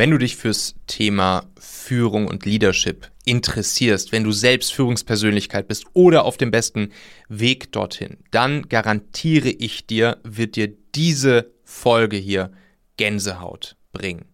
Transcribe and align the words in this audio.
Wenn 0.00 0.12
du 0.12 0.16
dich 0.16 0.36
fürs 0.36 0.76
Thema 0.86 1.44
Führung 1.58 2.26
und 2.26 2.46
Leadership 2.46 3.10
interessierst, 3.26 4.12
wenn 4.12 4.24
du 4.24 4.32
selbst 4.32 4.72
Führungspersönlichkeit 4.72 5.68
bist 5.68 5.84
oder 5.92 6.24
auf 6.24 6.38
dem 6.38 6.50
besten 6.50 6.92
Weg 7.28 7.70
dorthin, 7.72 8.16
dann 8.30 8.70
garantiere 8.70 9.50
ich 9.50 9.86
dir, 9.86 10.16
wird 10.24 10.56
dir 10.56 10.72
diese 10.94 11.52
Folge 11.64 12.16
hier 12.16 12.50
Gänsehaut 12.96 13.76
bringen. 13.92 14.24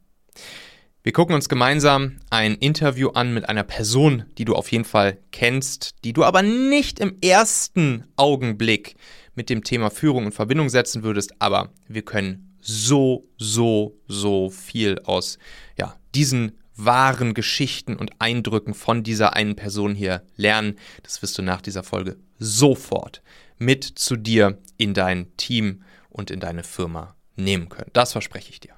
Wir 1.03 1.11
gucken 1.11 1.35
uns 1.35 1.49
gemeinsam 1.49 2.19
ein 2.31 2.55
Interview 2.55 3.09
an 3.09 3.35
mit 3.35 3.49
einer 3.49 3.65
Person, 3.65 4.23
die 4.39 4.45
du 4.45 4.55
auf 4.55 4.71
jeden 4.71 4.85
Fall 4.85 5.19
kennst, 5.33 5.97
die 6.05 6.13
du 6.13 6.23
aber 6.23 6.43
nicht 6.43 7.01
im 7.01 7.17
ersten 7.25 8.05
Augenblick 8.15 8.95
mit 9.35 9.51
dem 9.51 9.65
Thema 9.65 9.91
Führung 9.91 10.27
in 10.27 10.33
Verbindung 10.33 10.69
setzen 10.69 11.03
würdest, 11.03 11.35
aber 11.41 11.73
wir 11.89 12.03
können 12.03 12.46
so, 12.67 13.29
so, 13.39 13.97
so 14.09 14.51
viel 14.51 14.99
aus 15.05 15.39
ja, 15.79 15.95
diesen 16.17 16.59
wahren 16.75 17.33
Geschichten 17.33 17.95
und 17.95 18.11
Eindrücken 18.19 18.75
von 18.75 19.05
dieser 19.05 19.35
einen 19.35 19.55
Person 19.55 19.95
hier 19.95 20.23
lernen. 20.37 20.77
Das 21.05 21.23
wirst 21.23 21.39
du 21.39 21.43
nach 21.43 21.63
dieser 21.63 21.85
Folge 21.85 22.17
sofort 22.39 23.23
mit 23.59 23.85
zu 23.85 24.17
dir 24.17 24.59
in 24.79 24.95
dein 24.95 25.35
Team 25.37 25.85
und 26.11 26.33
in 26.33 26.41
deine 26.41 26.65
Firma 26.65 27.15
nehmen 27.37 27.69
können. 27.69 27.91
Das 27.93 28.13
verspreche 28.13 28.51
ich 28.51 28.59
dir. 28.59 28.75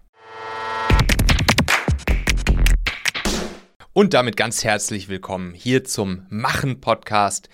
Und 3.95 4.12
damit 4.12 4.37
ganz 4.37 4.65
herzlich 4.65 5.09
willkommen 5.09 5.55
hier 5.55 5.82
zum 5.82 6.27
Machen 6.29 6.80
Podcast, 6.80 7.48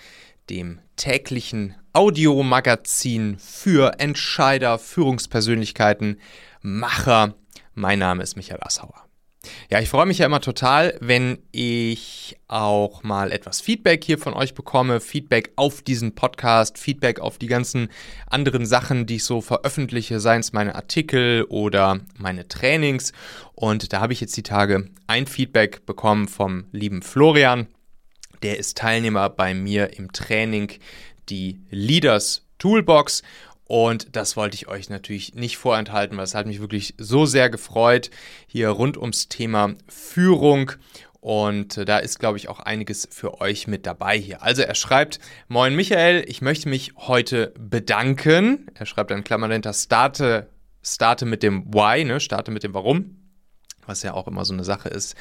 dem 0.51 0.81
täglichen 0.97 1.75
Audiomagazin 1.93 3.39
für 3.39 3.99
Entscheider, 3.99 4.79
Führungspersönlichkeiten, 4.79 6.21
Macher. 6.61 7.35
Mein 7.75 7.99
Name 7.99 8.23
ist 8.23 8.37
Michael 8.37 8.61
Assauer. 8.63 9.05
Ja, 9.71 9.81
ich 9.81 9.89
freue 9.89 10.07
mich 10.07 10.19
ja 10.19 10.27
immer 10.27 10.41
total, 10.41 10.97
wenn 11.01 11.39
ich 11.53 12.37
auch 12.49 13.03
mal 13.03 13.33
etwas 13.33 13.61
Feedback 13.61 14.05
hier 14.05 14.19
von 14.19 14.35
euch 14.35 14.55
bekomme. 14.55 15.01
Feedback 15.01 15.53
auf 15.57 15.83
diesen 15.83 16.15
Podcast, 16.15 16.79
Feedback 16.79 17.21
auf 17.21 17.39
die 17.39 17.47
ganzen 17.47 17.89
anderen 18.27 18.67
Sachen, 18.67 19.07
die 19.07 19.17
ich 19.17 19.25
so 19.25 19.41
veröffentliche, 19.41 20.21
seien 20.21 20.41
es 20.41 20.53
meine 20.53 20.75
Artikel 20.75 21.45
oder 21.49 22.01
meine 22.17 22.49
Trainings. 22.49 23.13
Und 23.55 23.93
da 23.93 24.01
habe 24.01 24.13
ich 24.13 24.21
jetzt 24.21 24.37
die 24.37 24.43
Tage 24.43 24.89
ein 25.07 25.27
Feedback 25.27 25.87
bekommen 25.87 26.29
vom 26.29 26.65
lieben 26.73 27.03
Florian. 27.03 27.67
Der 28.45 28.59
ist 28.59 28.77
Teilnehmer 28.77 29.31
bei 29.31 29.55
mir 29.55 29.97
im 29.99 30.13
Training, 30.13 30.71
die 31.31 31.63
Leaders 31.71 32.47
Toolbox. 32.59 33.23
Und 33.65 34.15
das 34.15 34.37
wollte 34.37 34.55
ich 34.55 34.69
euch 34.69 34.91
natürlich 34.91 35.35
nicht 35.35 35.57
vorenthalten, 35.57 36.19
weil 36.19 36.25
es 36.25 36.35
hat 36.35 36.47
mich 36.47 36.61
wirklich 36.61 36.93
so 36.99 37.25
sehr 37.25 37.49
gefreut, 37.49 38.11
hier 38.47 38.69
rund 38.69 38.99
ums 38.99 39.31
Thema 39.31 39.73
Führung. 39.89 40.73
Und 41.23 41.79
äh, 41.79 41.87
da 41.87 41.97
ist, 41.97 42.21
glaube 42.21 42.37
ich, 42.37 42.51
auch 42.51 42.61
einiges 42.61 43.09
für 43.11 43.41
euch 43.41 43.67
mit 43.67 43.87
dabei 43.87 44.19
hier. 44.19 44.43
Also 44.43 44.61
er 44.61 44.75
schreibt, 44.75 45.21
Moin 45.49 45.75
Michael, 45.75 46.27
ich 46.29 46.43
möchte 46.43 46.69
mich 46.69 46.93
heute 46.99 47.55
bedanken. 47.59 48.67
Er 48.75 48.85
schreibt 48.85 49.11
dann 49.11 49.25
Klammer 49.25 49.49
dahinter, 49.49 49.73
starte, 49.73 50.51
starte 50.83 51.25
mit 51.25 51.43
dem 51.43 51.73
Why, 51.73 52.05
ne? 52.05 52.21
starte 52.21 52.51
mit 52.51 52.63
dem 52.63 52.75
Warum 52.75 53.24
was 53.87 54.03
ja 54.03 54.15
auch 54.15 54.27
immer 54.27 54.45
so 54.45 54.53
eine 54.53 54.65
Sache 54.65 54.89
ist, 54.89 55.15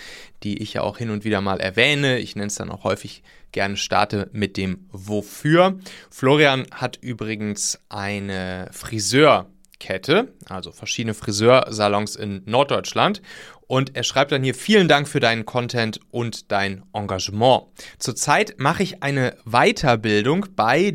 die 0.44 0.62
ich 0.62 0.74
ja 0.74 0.82
auch 0.82 0.98
hin 0.98 1.10
und 1.10 1.24
wieder 1.24 1.42
mal 1.42 1.60
erwähne. 1.60 2.20
Ich 2.20 2.36
nenne 2.36 2.48
es 2.48 2.56
dann 2.56 2.72
auch 2.72 2.84
häufig 2.84 3.24
gerne 3.52 3.78
starte 3.78 4.30
mit 4.34 4.58
dem 4.58 4.88
Wofür. 4.92 5.80
Florian 6.10 6.66
hat 6.72 6.98
übrigens 7.02 7.80
eine 7.90 8.70
Friseurkette, 8.72 10.34
also 10.50 10.72
verschiedene 10.72 11.14
Friseursalons 11.14 12.16
in 12.16 12.42
Norddeutschland. 12.46 13.22
Und 13.68 13.96
er 13.96 14.04
schreibt 14.04 14.32
dann 14.32 14.44
hier, 14.44 14.56
vielen 14.56 14.88
Dank 14.88 15.08
für 15.08 15.20
deinen 15.20 15.46
Content 15.46 16.00
und 16.12 16.52
dein 16.52 16.84
Engagement. 16.94 17.64
Zurzeit 17.98 18.56
mache 18.60 18.84
ich 18.84 19.02
eine 19.02 19.36
Weiterbildung 19.46 20.48
bei 20.56 20.94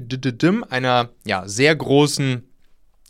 einer 0.69 1.09
ja, 1.25 1.49
sehr 1.49 1.75
großen 1.75 2.48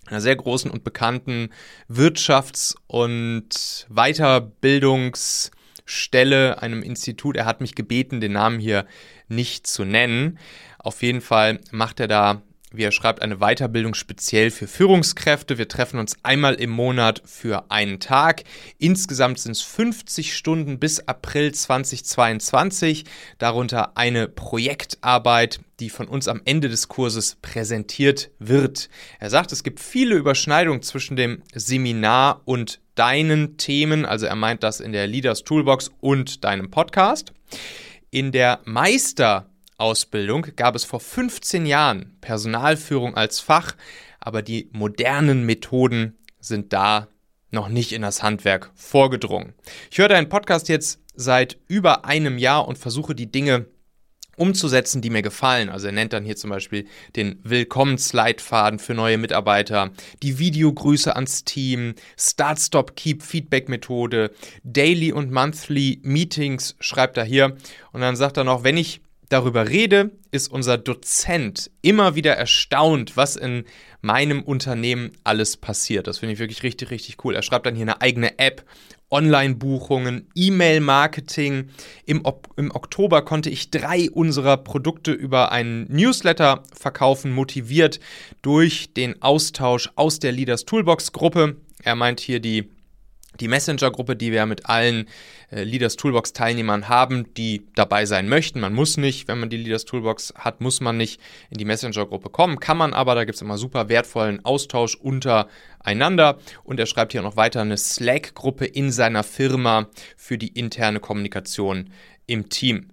einer 0.08 0.20
sehr 0.20 0.36
großen 0.36 0.70
und 0.70 0.84
bekannten 0.84 1.48
Wirtschafts- 1.88 2.76
und 2.86 3.86
Weiterbildungsstelle, 3.88 6.62
einem 6.62 6.82
Institut. 6.82 7.36
Er 7.36 7.46
hat 7.46 7.60
mich 7.60 7.74
gebeten, 7.74 8.20
den 8.20 8.32
Namen 8.32 8.60
hier 8.60 8.86
nicht 9.28 9.66
zu 9.66 9.84
nennen. 9.84 10.38
Auf 10.78 11.02
jeden 11.02 11.20
Fall 11.20 11.60
macht 11.70 12.00
er 12.00 12.08
da 12.08 12.40
wie 12.72 12.82
er 12.82 12.92
schreibt, 12.92 13.22
eine 13.22 13.38
Weiterbildung 13.38 13.94
speziell 13.94 14.50
für 14.50 14.66
Führungskräfte. 14.66 15.56
Wir 15.56 15.68
treffen 15.68 15.98
uns 15.98 16.16
einmal 16.22 16.54
im 16.54 16.70
Monat 16.70 17.22
für 17.24 17.70
einen 17.70 17.98
Tag. 17.98 18.44
Insgesamt 18.78 19.38
sind 19.38 19.52
es 19.52 19.62
50 19.62 20.36
Stunden 20.36 20.78
bis 20.78 21.00
April 21.00 21.52
2022, 21.52 23.04
darunter 23.38 23.96
eine 23.96 24.28
Projektarbeit, 24.28 25.60
die 25.80 25.90
von 25.90 26.08
uns 26.08 26.28
am 26.28 26.42
Ende 26.44 26.68
des 26.68 26.88
Kurses 26.88 27.36
präsentiert 27.40 28.30
wird. 28.38 28.90
Er 29.18 29.30
sagt, 29.30 29.52
es 29.52 29.62
gibt 29.62 29.80
viele 29.80 30.16
Überschneidungen 30.16 30.82
zwischen 30.82 31.16
dem 31.16 31.42
Seminar 31.54 32.42
und 32.44 32.80
deinen 32.94 33.56
Themen, 33.56 34.04
also 34.04 34.26
er 34.26 34.34
meint 34.34 34.62
das 34.62 34.80
in 34.80 34.92
der 34.92 35.06
Leaders 35.06 35.44
Toolbox 35.44 35.90
und 36.00 36.44
deinem 36.44 36.70
Podcast. 36.70 37.32
In 38.10 38.32
der 38.32 38.60
Meister 38.64 39.48
Ausbildung 39.78 40.46
gab 40.56 40.74
es 40.74 40.84
vor 40.84 41.00
15 41.00 41.64
Jahren 41.64 42.16
Personalführung 42.20 43.16
als 43.16 43.38
Fach, 43.38 43.76
aber 44.18 44.42
die 44.42 44.68
modernen 44.72 45.46
Methoden 45.46 46.18
sind 46.40 46.72
da 46.72 47.08
noch 47.50 47.68
nicht 47.68 47.92
in 47.92 48.02
das 48.02 48.22
Handwerk 48.22 48.70
vorgedrungen. 48.74 49.54
Ich 49.90 49.98
höre 49.98 50.08
deinen 50.08 50.28
Podcast 50.28 50.68
jetzt 50.68 51.00
seit 51.14 51.58
über 51.68 52.04
einem 52.04 52.38
Jahr 52.38 52.66
und 52.66 52.76
versuche 52.76 53.14
die 53.14 53.30
Dinge 53.30 53.66
umzusetzen, 54.36 55.00
die 55.00 55.10
mir 55.10 55.22
gefallen. 55.22 55.68
Also 55.68 55.86
er 55.86 55.92
nennt 55.92 56.12
dann 56.12 56.24
hier 56.24 56.36
zum 56.36 56.50
Beispiel 56.50 56.86
den 57.16 57.40
Willkommensleitfaden 57.42 58.78
für 58.78 58.94
neue 58.94 59.18
Mitarbeiter, 59.18 59.90
die 60.22 60.38
Videogrüße 60.38 61.14
ans 61.14 61.44
Team, 61.44 61.94
Start, 62.16 62.60
Stop, 62.60 62.96
Keep 62.96 63.22
Feedback 63.22 63.68
Methode, 63.68 64.30
Daily 64.62 65.12
und 65.12 65.30
Monthly 65.30 66.00
Meetings 66.02 66.76
schreibt 66.80 67.16
er 67.16 67.24
hier. 67.24 67.56
Und 67.92 68.00
dann 68.00 68.16
sagt 68.16 68.36
er 68.36 68.44
noch, 68.44 68.64
wenn 68.64 68.76
ich 68.76 69.00
darüber 69.28 69.68
rede, 69.68 70.10
ist 70.30 70.50
unser 70.50 70.78
Dozent 70.78 71.70
immer 71.82 72.14
wieder 72.14 72.34
erstaunt, 72.34 73.16
was 73.16 73.36
in 73.36 73.64
meinem 74.00 74.42
Unternehmen 74.42 75.12
alles 75.24 75.56
passiert. 75.56 76.06
Das 76.06 76.18
finde 76.18 76.34
ich 76.34 76.38
wirklich 76.38 76.62
richtig, 76.62 76.90
richtig 76.90 77.24
cool. 77.24 77.34
Er 77.34 77.42
schreibt 77.42 77.66
dann 77.66 77.74
hier 77.74 77.84
eine 77.84 78.00
eigene 78.00 78.38
App, 78.38 78.64
Online-Buchungen, 79.10 80.28
E-Mail-Marketing. 80.34 81.70
Im, 82.04 82.22
Im 82.56 82.70
Oktober 82.74 83.22
konnte 83.22 83.50
ich 83.50 83.70
drei 83.70 84.10
unserer 84.10 84.58
Produkte 84.58 85.12
über 85.12 85.50
einen 85.50 85.90
Newsletter 85.90 86.62
verkaufen, 86.74 87.32
motiviert 87.32 88.00
durch 88.42 88.92
den 88.92 89.22
Austausch 89.22 89.90
aus 89.96 90.18
der 90.18 90.32
Leaders 90.32 90.64
Toolbox-Gruppe. 90.64 91.56
Er 91.82 91.94
meint 91.94 92.20
hier 92.20 92.40
die 92.40 92.68
die 93.40 93.48
Messenger-Gruppe, 93.48 94.16
die 94.16 94.32
wir 94.32 94.46
mit 94.46 94.66
allen 94.66 95.08
äh, 95.50 95.62
Leaders 95.62 95.96
Toolbox 95.96 96.32
Teilnehmern 96.32 96.88
haben, 96.88 97.32
die 97.34 97.66
dabei 97.74 98.06
sein 98.06 98.28
möchten. 98.28 98.60
Man 98.60 98.74
muss 98.74 98.96
nicht, 98.96 99.28
wenn 99.28 99.40
man 99.40 99.50
die 99.50 99.56
Leaders 99.56 99.84
Toolbox 99.84 100.34
hat, 100.36 100.60
muss 100.60 100.80
man 100.80 100.96
nicht 100.96 101.20
in 101.50 101.58
die 101.58 101.64
Messenger-Gruppe 101.64 102.30
kommen. 102.30 102.60
Kann 102.60 102.76
man 102.76 102.92
aber, 102.92 103.14
da 103.14 103.24
gibt 103.24 103.36
es 103.36 103.42
immer 103.42 103.58
super 103.58 103.88
wertvollen 103.88 104.44
Austausch 104.44 104.96
untereinander. 104.96 106.38
Und 106.64 106.80
er 106.80 106.86
schreibt 106.86 107.12
hier 107.12 107.22
noch 107.22 107.36
weiter 107.36 107.60
eine 107.60 107.76
Slack-Gruppe 107.76 108.66
in 108.66 108.90
seiner 108.90 109.22
Firma 109.22 109.88
für 110.16 110.38
die 110.38 110.48
interne 110.48 111.00
Kommunikation 111.00 111.90
im 112.26 112.48
Team. 112.48 112.90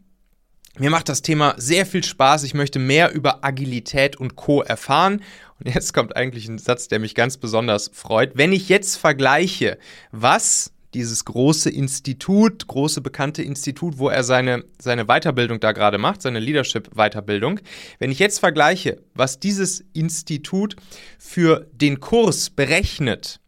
Mir 0.77 0.89
macht 0.89 1.07
das 1.07 1.21
Thema 1.21 1.53
sehr 1.55 1.85
viel 1.85 2.03
Spaß. 2.03 2.43
Ich 2.43 2.53
möchte 2.53 2.79
mehr 2.79 3.13
über 3.13 3.45
Agilität 3.45 4.17
und 4.17 4.35
Co. 4.35 4.61
erfahren. 4.61 5.21
Und 5.59 5.73
jetzt 5.73 5.93
kommt 5.93 6.15
eigentlich 6.15 6.47
ein 6.47 6.57
Satz, 6.57 6.87
der 6.87 6.99
mich 6.99 7.15
ganz 7.15 7.37
besonders 7.37 7.89
freut. 7.93 8.31
Wenn 8.35 8.51
ich 8.51 8.69
jetzt 8.69 8.97
vergleiche, 8.97 9.77
was 10.11 10.71
dieses 10.95 11.25
große 11.25 11.69
Institut, 11.69 12.67
große 12.67 13.01
bekannte 13.01 13.43
Institut, 13.43 13.97
wo 13.97 14.07
er 14.07 14.23
seine, 14.23 14.63
seine 14.81 15.05
Weiterbildung 15.05 15.59
da 15.59 15.73
gerade 15.73 15.97
macht, 15.97 16.21
seine 16.21 16.39
Leadership-Weiterbildung. 16.39 17.59
Wenn 17.99 18.11
ich 18.11 18.19
jetzt 18.19 18.39
vergleiche, 18.39 19.03
was 19.13 19.39
dieses 19.39 19.83
Institut 19.91 20.77
für 21.19 21.67
den 21.73 21.99
Kurs 21.99 22.49
berechnet 22.49 23.41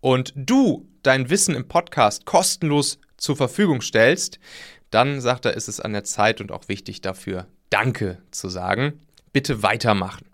und 0.00 0.32
du 0.34 0.88
dein 1.02 1.28
Wissen 1.28 1.54
im 1.54 1.68
Podcast 1.68 2.24
kostenlos 2.24 2.98
zur 3.18 3.36
Verfügung 3.36 3.82
stellst, 3.82 4.38
dann 4.90 5.20
sagt 5.20 5.44
er, 5.44 5.54
ist 5.54 5.68
es 5.68 5.80
an 5.80 5.92
der 5.92 6.04
Zeit 6.04 6.40
und 6.40 6.50
auch 6.50 6.68
wichtig 6.68 7.02
dafür, 7.02 7.46
Danke 7.68 8.18
zu 8.30 8.48
sagen. 8.48 9.00
Bitte 9.32 9.62
weitermachen. 9.62 10.26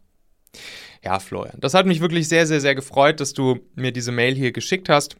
Ja, 1.06 1.20
Florian, 1.20 1.60
das 1.60 1.72
hat 1.72 1.86
mich 1.86 2.00
wirklich 2.00 2.26
sehr, 2.26 2.48
sehr, 2.48 2.60
sehr 2.60 2.74
gefreut, 2.74 3.20
dass 3.20 3.32
du 3.32 3.60
mir 3.76 3.92
diese 3.92 4.10
Mail 4.10 4.34
hier 4.34 4.50
geschickt 4.50 4.88
hast. 4.88 5.14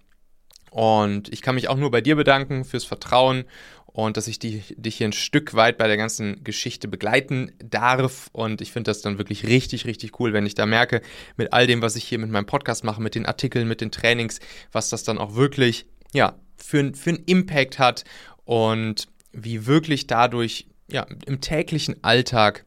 Und 0.72 1.32
ich 1.32 1.42
kann 1.42 1.54
mich 1.54 1.68
auch 1.68 1.76
nur 1.76 1.92
bei 1.92 2.00
dir 2.00 2.16
bedanken 2.16 2.64
fürs 2.64 2.84
Vertrauen 2.84 3.44
und 3.84 4.16
dass 4.16 4.26
ich 4.26 4.40
die, 4.40 4.64
dich 4.76 4.96
hier 4.96 5.06
ein 5.06 5.12
Stück 5.12 5.54
weit 5.54 5.78
bei 5.78 5.86
der 5.86 5.96
ganzen 5.96 6.42
Geschichte 6.42 6.88
begleiten 6.88 7.52
darf. 7.60 8.30
Und 8.32 8.60
ich 8.60 8.72
finde 8.72 8.90
das 8.90 9.00
dann 9.00 9.18
wirklich 9.18 9.46
richtig, 9.46 9.84
richtig 9.86 10.18
cool, 10.18 10.32
wenn 10.32 10.44
ich 10.44 10.56
da 10.56 10.66
merke, 10.66 11.02
mit 11.36 11.52
all 11.52 11.68
dem, 11.68 11.82
was 11.82 11.94
ich 11.94 12.02
hier 12.02 12.18
mit 12.18 12.30
meinem 12.30 12.46
Podcast 12.46 12.82
mache, 12.82 13.00
mit 13.00 13.14
den 13.14 13.24
Artikeln, 13.24 13.68
mit 13.68 13.80
den 13.80 13.92
Trainings, 13.92 14.40
was 14.72 14.88
das 14.88 15.04
dann 15.04 15.18
auch 15.18 15.36
wirklich 15.36 15.86
ja, 16.12 16.34
für, 16.56 16.94
für 16.94 17.10
einen 17.10 17.22
Impact 17.26 17.78
hat 17.78 18.02
und 18.44 19.06
wie 19.30 19.66
wirklich 19.66 20.08
dadurch 20.08 20.66
ja, 20.90 21.06
im 21.26 21.40
täglichen 21.40 22.02
Alltag 22.02 22.65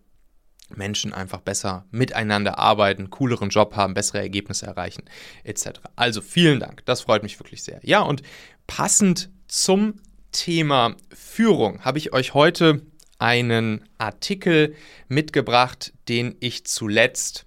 Menschen 0.75 1.13
einfach 1.13 1.41
besser 1.41 1.85
miteinander 1.91 2.59
arbeiten, 2.59 3.09
cooleren 3.09 3.49
Job 3.49 3.75
haben, 3.75 3.93
bessere 3.93 4.19
Ergebnisse 4.19 4.65
erreichen, 4.65 5.03
etc. 5.43 5.79
Also 5.95 6.21
vielen 6.21 6.59
Dank, 6.59 6.85
das 6.85 7.01
freut 7.01 7.23
mich 7.23 7.39
wirklich 7.39 7.63
sehr. 7.63 7.79
Ja, 7.83 8.01
und 8.01 8.21
passend 8.67 9.29
zum 9.47 9.95
Thema 10.31 10.95
Führung 11.13 11.83
habe 11.83 11.97
ich 11.97 12.13
euch 12.13 12.33
heute 12.33 12.81
einen 13.17 13.87
Artikel 13.97 14.75
mitgebracht, 15.07 15.93
den 16.07 16.35
ich 16.39 16.65
zuletzt 16.65 17.45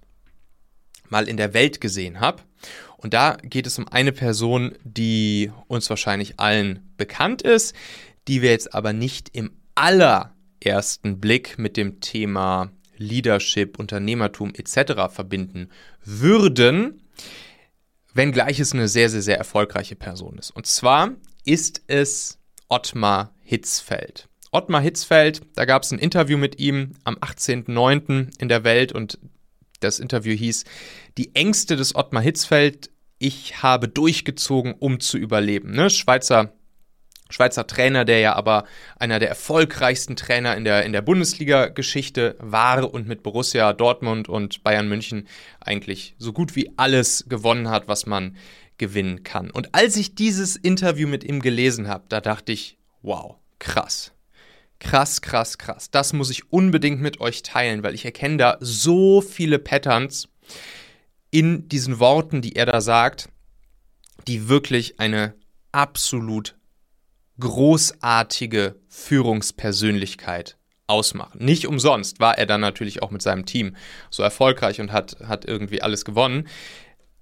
mal 1.09 1.27
in 1.27 1.37
der 1.37 1.53
Welt 1.53 1.81
gesehen 1.81 2.19
habe. 2.19 2.43
Und 2.97 3.13
da 3.13 3.37
geht 3.41 3.67
es 3.67 3.77
um 3.77 3.87
eine 3.87 4.11
Person, 4.11 4.75
die 4.83 5.51
uns 5.67 5.89
wahrscheinlich 5.89 6.39
allen 6.39 6.93
bekannt 6.95 7.41
ist, 7.41 7.75
die 8.27 8.41
wir 8.41 8.51
jetzt 8.51 8.73
aber 8.73 8.93
nicht 8.93 9.29
im 9.33 9.51
allerersten 9.75 11.19
Blick 11.19 11.57
mit 11.57 11.75
dem 11.75 11.99
Thema 11.99 12.71
Leadership, 12.97 13.79
Unternehmertum 13.79 14.53
etc. 14.55 15.13
verbinden 15.13 15.69
würden, 16.03 17.01
wenngleich 18.13 18.59
es 18.59 18.73
eine 18.73 18.87
sehr, 18.87 19.09
sehr, 19.09 19.21
sehr 19.21 19.37
erfolgreiche 19.37 19.95
Person 19.95 20.37
ist. 20.37 20.51
Und 20.51 20.65
zwar 20.67 21.11
ist 21.45 21.81
es 21.87 22.39
Ottmar 22.69 23.33
Hitzfeld. 23.41 24.27
Ottmar 24.51 24.81
Hitzfeld, 24.81 25.41
da 25.55 25.65
gab 25.65 25.83
es 25.83 25.91
ein 25.91 25.99
Interview 25.99 26.37
mit 26.37 26.59
ihm 26.59 26.93
am 27.03 27.15
18.09. 27.15 28.39
in 28.39 28.49
der 28.49 28.63
Welt 28.63 28.91
und 28.91 29.17
das 29.79 29.99
Interview 29.99 30.35
hieß 30.35 30.63
Die 31.17 31.35
Ängste 31.35 31.75
des 31.75 31.95
Ottmar 31.95 32.23
Hitzfeld, 32.23 32.91
ich 33.17 33.63
habe 33.63 33.87
durchgezogen, 33.87 34.73
um 34.73 34.99
zu 34.99 35.17
überleben. 35.17 35.71
Ne? 35.71 35.89
Schweizer 35.89 36.53
Schweizer 37.33 37.65
Trainer, 37.65 38.05
der 38.05 38.19
ja 38.19 38.35
aber 38.35 38.65
einer 38.99 39.17
der 39.17 39.27
erfolgreichsten 39.27 40.15
Trainer 40.15 40.55
in 40.55 40.65
der, 40.65 40.85
in 40.85 40.93
der 40.93 41.01
Bundesliga-Geschichte 41.01 42.35
war 42.39 42.93
und 42.93 43.07
mit 43.07 43.23
Borussia 43.23 43.73
Dortmund 43.73 44.29
und 44.29 44.63
Bayern 44.63 44.87
München 44.87 45.27
eigentlich 45.59 46.13
so 46.19 46.31
gut 46.31 46.55
wie 46.55 46.71
alles 46.77 47.25
gewonnen 47.27 47.71
hat, 47.71 47.87
was 47.87 48.05
man 48.05 48.37
gewinnen 48.77 49.23
kann. 49.23 49.49
Und 49.49 49.73
als 49.73 49.95
ich 49.95 50.13
dieses 50.13 50.55
Interview 50.55 51.07
mit 51.07 51.23
ihm 51.23 51.41
gelesen 51.41 51.87
habe, 51.87 52.03
da 52.07 52.21
dachte 52.21 52.51
ich, 52.51 52.77
wow, 53.01 53.37
krass. 53.57 54.11
Krass, 54.77 55.23
krass, 55.23 55.57
krass. 55.57 55.89
Das 55.89 56.13
muss 56.13 56.29
ich 56.29 56.51
unbedingt 56.51 57.01
mit 57.01 57.19
euch 57.19 57.41
teilen, 57.41 57.81
weil 57.83 57.95
ich 57.95 58.05
erkenne 58.05 58.37
da 58.37 58.57
so 58.59 59.21
viele 59.21 59.57
Patterns 59.57 60.29
in 61.31 61.67
diesen 61.67 61.97
Worten, 61.97 62.43
die 62.43 62.55
er 62.55 62.67
da 62.67 62.79
sagt, 62.79 63.29
die 64.27 64.49
wirklich 64.49 64.99
eine 64.99 65.33
absolut 65.71 66.55
großartige 67.39 68.75
Führungspersönlichkeit 68.87 70.57
ausmachen. 70.87 71.43
Nicht 71.43 71.67
umsonst 71.67 72.19
war 72.19 72.37
er 72.37 72.45
dann 72.45 72.61
natürlich 72.61 73.01
auch 73.01 73.11
mit 73.11 73.21
seinem 73.21 73.45
Team 73.45 73.75
so 74.09 74.21
erfolgreich 74.23 74.81
und 74.81 74.91
hat, 74.91 75.17
hat 75.25 75.45
irgendwie 75.45 75.81
alles 75.81 76.05
gewonnen. 76.05 76.47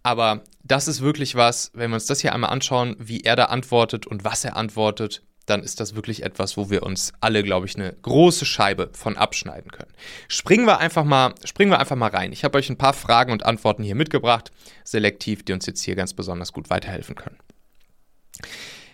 Aber 0.03 0.43
das 0.63 0.87
ist 0.87 1.01
wirklich 1.01 1.35
was, 1.35 1.71
wenn 1.73 1.91
wir 1.91 1.95
uns 1.95 2.07
das 2.07 2.21
hier 2.21 2.33
einmal 2.33 2.49
anschauen, 2.49 2.95
wie 2.99 3.21
er 3.21 3.35
da 3.35 3.45
antwortet 3.45 4.07
und 4.07 4.23
was 4.23 4.43
er 4.43 4.57
antwortet, 4.57 5.21
dann 5.45 5.63
ist 5.63 5.79
das 5.79 5.95
wirklich 5.95 6.23
etwas, 6.23 6.55
wo 6.55 6.69
wir 6.69 6.83
uns 6.83 7.13
alle, 7.19 7.43
glaube 7.43 7.65
ich, 7.65 7.75
eine 7.75 7.93
große 8.01 8.45
Scheibe 8.45 8.89
von 8.93 9.17
abschneiden 9.17 9.71
können. 9.71 9.91
Springen 10.27 10.65
wir 10.65 10.79
einfach 10.79 11.03
mal, 11.03 11.33
springen 11.45 11.71
wir 11.71 11.79
einfach 11.79 11.95
mal 11.95 12.09
rein. 12.09 12.31
Ich 12.31 12.43
habe 12.43 12.57
euch 12.57 12.69
ein 12.69 12.77
paar 12.77 12.93
Fragen 12.93 13.31
und 13.31 13.45
Antworten 13.45 13.83
hier 13.83 13.95
mitgebracht, 13.95 14.51
selektiv, 14.83 15.43
die 15.43 15.53
uns 15.53 15.65
jetzt 15.65 15.81
hier 15.81 15.95
ganz 15.95 16.13
besonders 16.13 16.53
gut 16.53 16.69
weiterhelfen 16.69 17.15
können. 17.15 17.37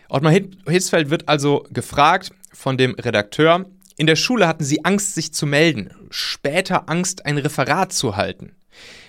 Ottmar 0.09 0.31
Hitzfeld 0.31 1.09
wird 1.09 1.27
also 1.27 1.65
gefragt 1.71 2.31
von 2.53 2.77
dem 2.77 2.95
Redakteur, 2.95 3.65
in 3.97 4.05
der 4.05 4.15
Schule 4.15 4.47
hatten 4.47 4.63
Sie 4.63 4.85
Angst, 4.85 5.15
sich 5.15 5.33
zu 5.33 5.47
melden, 5.47 5.91
später 6.11 6.87
Angst, 6.87 7.25
ein 7.25 7.39
Referat 7.39 7.91
zu 7.91 8.15
halten. 8.15 8.55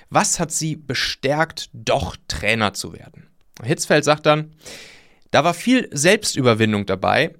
Was 0.08 0.40
hat 0.40 0.50
Sie 0.50 0.76
bestärkt, 0.76 1.68
doch 1.74 2.16
Trainer 2.26 2.72
zu 2.72 2.94
werden? 2.94 3.28
Hitzfeld 3.62 4.04
sagt 4.04 4.24
dann, 4.24 4.54
da 5.30 5.44
war 5.44 5.52
viel 5.52 5.90
Selbstüberwindung 5.92 6.86
dabei, 6.86 7.34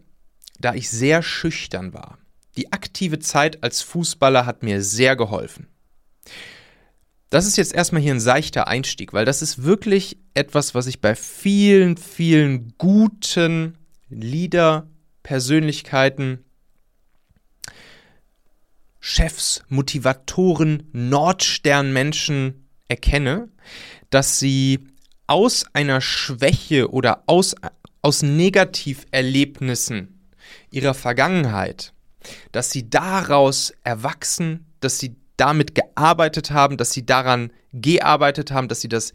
da 0.59 0.75
ich 0.75 0.91
sehr 0.91 1.23
schüchtern 1.23 1.95
war. 1.95 2.19
Die 2.57 2.73
aktive 2.73 3.19
Zeit 3.19 3.63
als 3.63 3.81
Fußballer 3.81 4.45
hat 4.45 4.63
mir 4.63 4.83
sehr 4.83 5.17
geholfen. 5.17 5.69
Das 7.31 7.47
ist 7.47 7.57
jetzt 7.57 7.75
erstmal 7.75 8.03
hier 8.03 8.15
ein 8.15 8.21
seichter 8.21 8.69
Einstieg, 8.69 9.13
weil 9.13 9.25
das 9.25 9.43
ist 9.43 9.63
wirklich 9.63 10.19
etwas, 10.39 10.75
was 10.75 10.87
ich 10.87 11.01
bei 11.01 11.17
vielen, 11.17 11.97
vielen 11.97 12.75
guten 12.79 13.77
Leader-Persönlichkeiten, 14.09 16.45
Chefs, 19.01 19.63
Motivatoren, 19.69 20.89
Nordsternmenschen 20.93 22.69
erkenne, 22.89 23.49
dass 24.11 24.39
sie 24.39 24.87
aus 25.27 25.65
einer 25.73 26.01
Schwäche 26.01 26.91
oder 26.91 27.25
aus, 27.27 27.57
aus 28.03 28.23
Negativerlebnissen 28.23 30.21
ihrer 30.71 30.95
Vergangenheit, 30.95 31.93
dass 32.53 32.71
sie 32.71 32.89
daraus 32.89 33.73
erwachsen, 33.83 34.67
dass 34.81 34.99
sie 34.99 35.17
damit 35.37 35.75
gearbeitet 35.75 36.51
haben, 36.51 36.77
dass 36.77 36.93
sie 36.93 37.07
daran 37.07 37.53
gearbeitet 37.73 38.51
haben, 38.51 38.69
dass 38.69 38.81
sie 38.81 38.89
das 38.89 39.13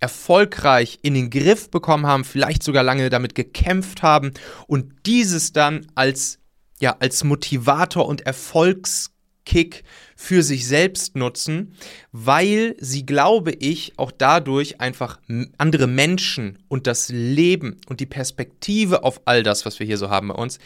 erfolgreich 0.00 0.98
in 1.02 1.14
den 1.14 1.30
Griff 1.30 1.70
bekommen 1.70 2.06
haben, 2.06 2.24
vielleicht 2.24 2.62
sogar 2.62 2.82
lange 2.82 3.10
damit 3.10 3.34
gekämpft 3.34 4.02
haben 4.02 4.32
und 4.66 4.92
dieses 5.06 5.52
dann 5.52 5.86
als 5.94 6.38
ja 6.80 6.96
als 6.98 7.22
Motivator 7.22 8.08
und 8.08 8.22
Erfolgskick 8.22 9.84
für 10.16 10.42
sich 10.42 10.66
selbst 10.66 11.16
nutzen, 11.16 11.74
weil 12.12 12.74
sie, 12.78 13.04
glaube 13.04 13.52
ich, 13.52 13.92
auch 13.98 14.10
dadurch 14.10 14.80
einfach 14.80 15.20
andere 15.58 15.86
Menschen 15.86 16.58
und 16.68 16.86
das 16.86 17.10
Leben 17.10 17.80
und 17.86 18.00
die 18.00 18.06
Perspektive 18.06 19.04
auf 19.04 19.20
all 19.26 19.42
das, 19.42 19.66
was 19.66 19.78
wir 19.78 19.86
hier 19.86 19.98
so 19.98 20.10
haben 20.10 20.28
bei 20.28 20.34
uns, 20.34 20.58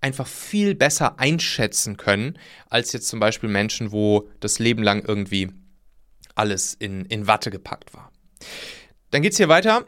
einfach 0.00 0.26
viel 0.26 0.74
besser 0.74 1.18
einschätzen 1.18 1.96
können, 1.96 2.38
als 2.68 2.92
jetzt 2.92 3.08
zum 3.08 3.18
Beispiel 3.18 3.48
Menschen, 3.48 3.92
wo 3.92 4.28
das 4.40 4.58
Leben 4.58 4.82
lang 4.82 5.04
irgendwie 5.04 5.50
alles 6.34 6.74
in, 6.74 7.06
in 7.06 7.26
Watte 7.26 7.50
gepackt 7.50 7.94
war. 7.94 8.12
Dann 9.10 9.22
geht 9.22 9.32
es 9.32 9.38
hier 9.38 9.48
weiter. 9.48 9.84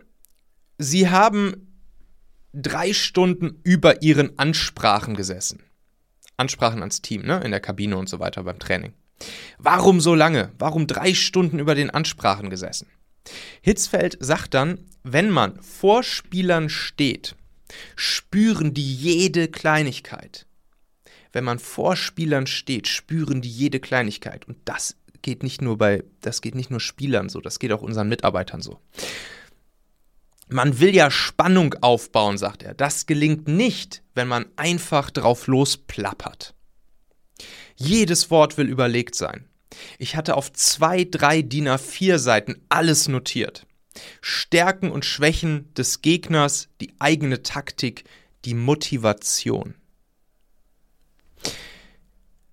Sie 0.78 1.10
haben 1.10 1.84
drei 2.52 2.92
Stunden 2.92 3.60
über 3.64 4.02
ihren 4.02 4.38
Ansprachen 4.38 5.14
gesessen. 5.14 5.62
Ansprachen 6.36 6.80
ans 6.80 7.02
Team, 7.02 7.22
ne? 7.22 7.40
In 7.44 7.50
der 7.50 7.60
Kabine 7.60 7.96
und 7.96 8.08
so 8.08 8.20
weiter 8.20 8.44
beim 8.44 8.58
Training. 8.58 8.92
Warum 9.58 10.00
so 10.00 10.14
lange? 10.14 10.52
Warum 10.58 10.86
drei 10.86 11.14
Stunden 11.14 11.58
über 11.58 11.74
den 11.74 11.90
Ansprachen 11.90 12.50
gesessen? 12.50 12.88
Hitzfeld 13.60 14.16
sagt 14.20 14.54
dann, 14.54 14.86
wenn 15.02 15.30
man 15.30 15.60
vor 15.60 16.02
Spielern 16.02 16.68
steht 16.68 17.34
spüren 17.96 18.74
die 18.74 18.94
jede 18.94 19.48
Kleinigkeit. 19.48 20.46
Wenn 21.32 21.44
man 21.44 21.58
vor 21.58 21.96
Spielern 21.96 22.46
steht, 22.46 22.88
spüren 22.88 23.42
die 23.42 23.50
jede 23.50 23.80
Kleinigkeit. 23.80 24.46
Und 24.46 24.58
das 24.64 24.96
geht 25.22 25.42
nicht 25.42 25.62
nur 25.62 25.78
bei, 25.78 26.04
das 26.20 26.40
geht 26.40 26.54
nicht 26.54 26.70
nur 26.70 26.80
Spielern 26.80 27.28
so, 27.28 27.40
das 27.40 27.58
geht 27.58 27.72
auch 27.72 27.82
unseren 27.82 28.08
Mitarbeitern 28.08 28.62
so. 28.62 28.80
Man 30.48 30.80
will 30.80 30.94
ja 30.94 31.10
Spannung 31.10 31.74
aufbauen, 31.82 32.38
sagt 32.38 32.62
er. 32.62 32.72
Das 32.72 33.04
gelingt 33.04 33.48
nicht, 33.48 34.02
wenn 34.14 34.28
man 34.28 34.46
einfach 34.56 35.10
drauf 35.10 35.46
losplappert. 35.46 36.54
Jedes 37.76 38.30
Wort 38.30 38.56
will 38.56 38.68
überlegt 38.68 39.14
sein. 39.14 39.44
Ich 39.98 40.16
hatte 40.16 40.36
auf 40.36 40.52
zwei, 40.52 41.04
drei 41.04 41.42
DIN 41.42 41.68
A4 41.68 42.18
Seiten 42.18 42.56
alles 42.70 43.08
notiert. 43.08 43.66
Stärken 44.20 44.90
und 44.90 45.04
Schwächen 45.04 45.72
des 45.74 46.02
Gegners, 46.02 46.68
die 46.80 46.94
eigene 46.98 47.42
Taktik, 47.42 48.04
die 48.44 48.54
Motivation. 48.54 49.74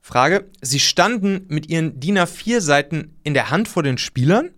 Frage, 0.05 0.49
Sie 0.61 0.79
standen 0.79 1.45
mit 1.47 1.67
Ihren 1.67 1.99
DIN 1.99 2.19
A4 2.19 2.61
Seiten 2.61 3.17
in 3.23 3.33
der 3.33 3.49
Hand 3.49 3.67
vor 3.67 3.83
den 3.83 3.97
Spielern? 3.97 4.51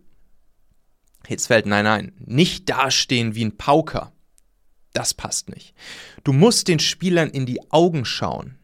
Hitzfeld, 1.25 1.66
nein, 1.66 1.86
nein, 1.86 2.13
nicht 2.20 2.70
dastehen 2.70 3.36
wie 3.36 3.46
ein 3.46 3.58
Pauker. 3.58 4.12
Das 4.94 5.13
passt 5.13 5.50
nicht. 5.50 5.74
Du 6.24 6.34
musst 6.34 6.68
den 6.68 6.80
Spielern 6.80 7.30
in 7.30 7.46
die 7.46 7.72
Augen 7.72 8.06
schauen. 8.06 8.58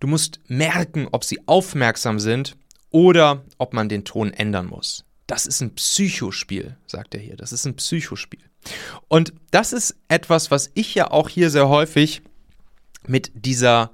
Du 0.00 0.06
musst 0.06 0.40
merken, 0.48 1.08
ob 1.12 1.24
sie 1.24 1.46
aufmerksam 1.46 2.18
sind 2.18 2.56
oder 2.90 3.44
ob 3.58 3.72
man 3.72 3.88
den 3.88 4.04
Ton 4.04 4.32
ändern 4.32 4.66
muss 4.66 5.04
das 5.32 5.46
ist 5.46 5.62
ein 5.62 5.74
Psychospiel, 5.74 6.76
sagt 6.86 7.14
er 7.14 7.20
hier. 7.20 7.36
Das 7.36 7.52
ist 7.52 7.64
ein 7.64 7.74
Psychospiel. 7.76 8.42
Und 9.08 9.32
das 9.50 9.72
ist 9.72 9.96
etwas, 10.08 10.50
was 10.50 10.70
ich 10.74 10.94
ja 10.94 11.10
auch 11.10 11.30
hier 11.30 11.48
sehr 11.48 11.70
häufig 11.70 12.20
mit 13.06 13.32
dieser 13.34 13.92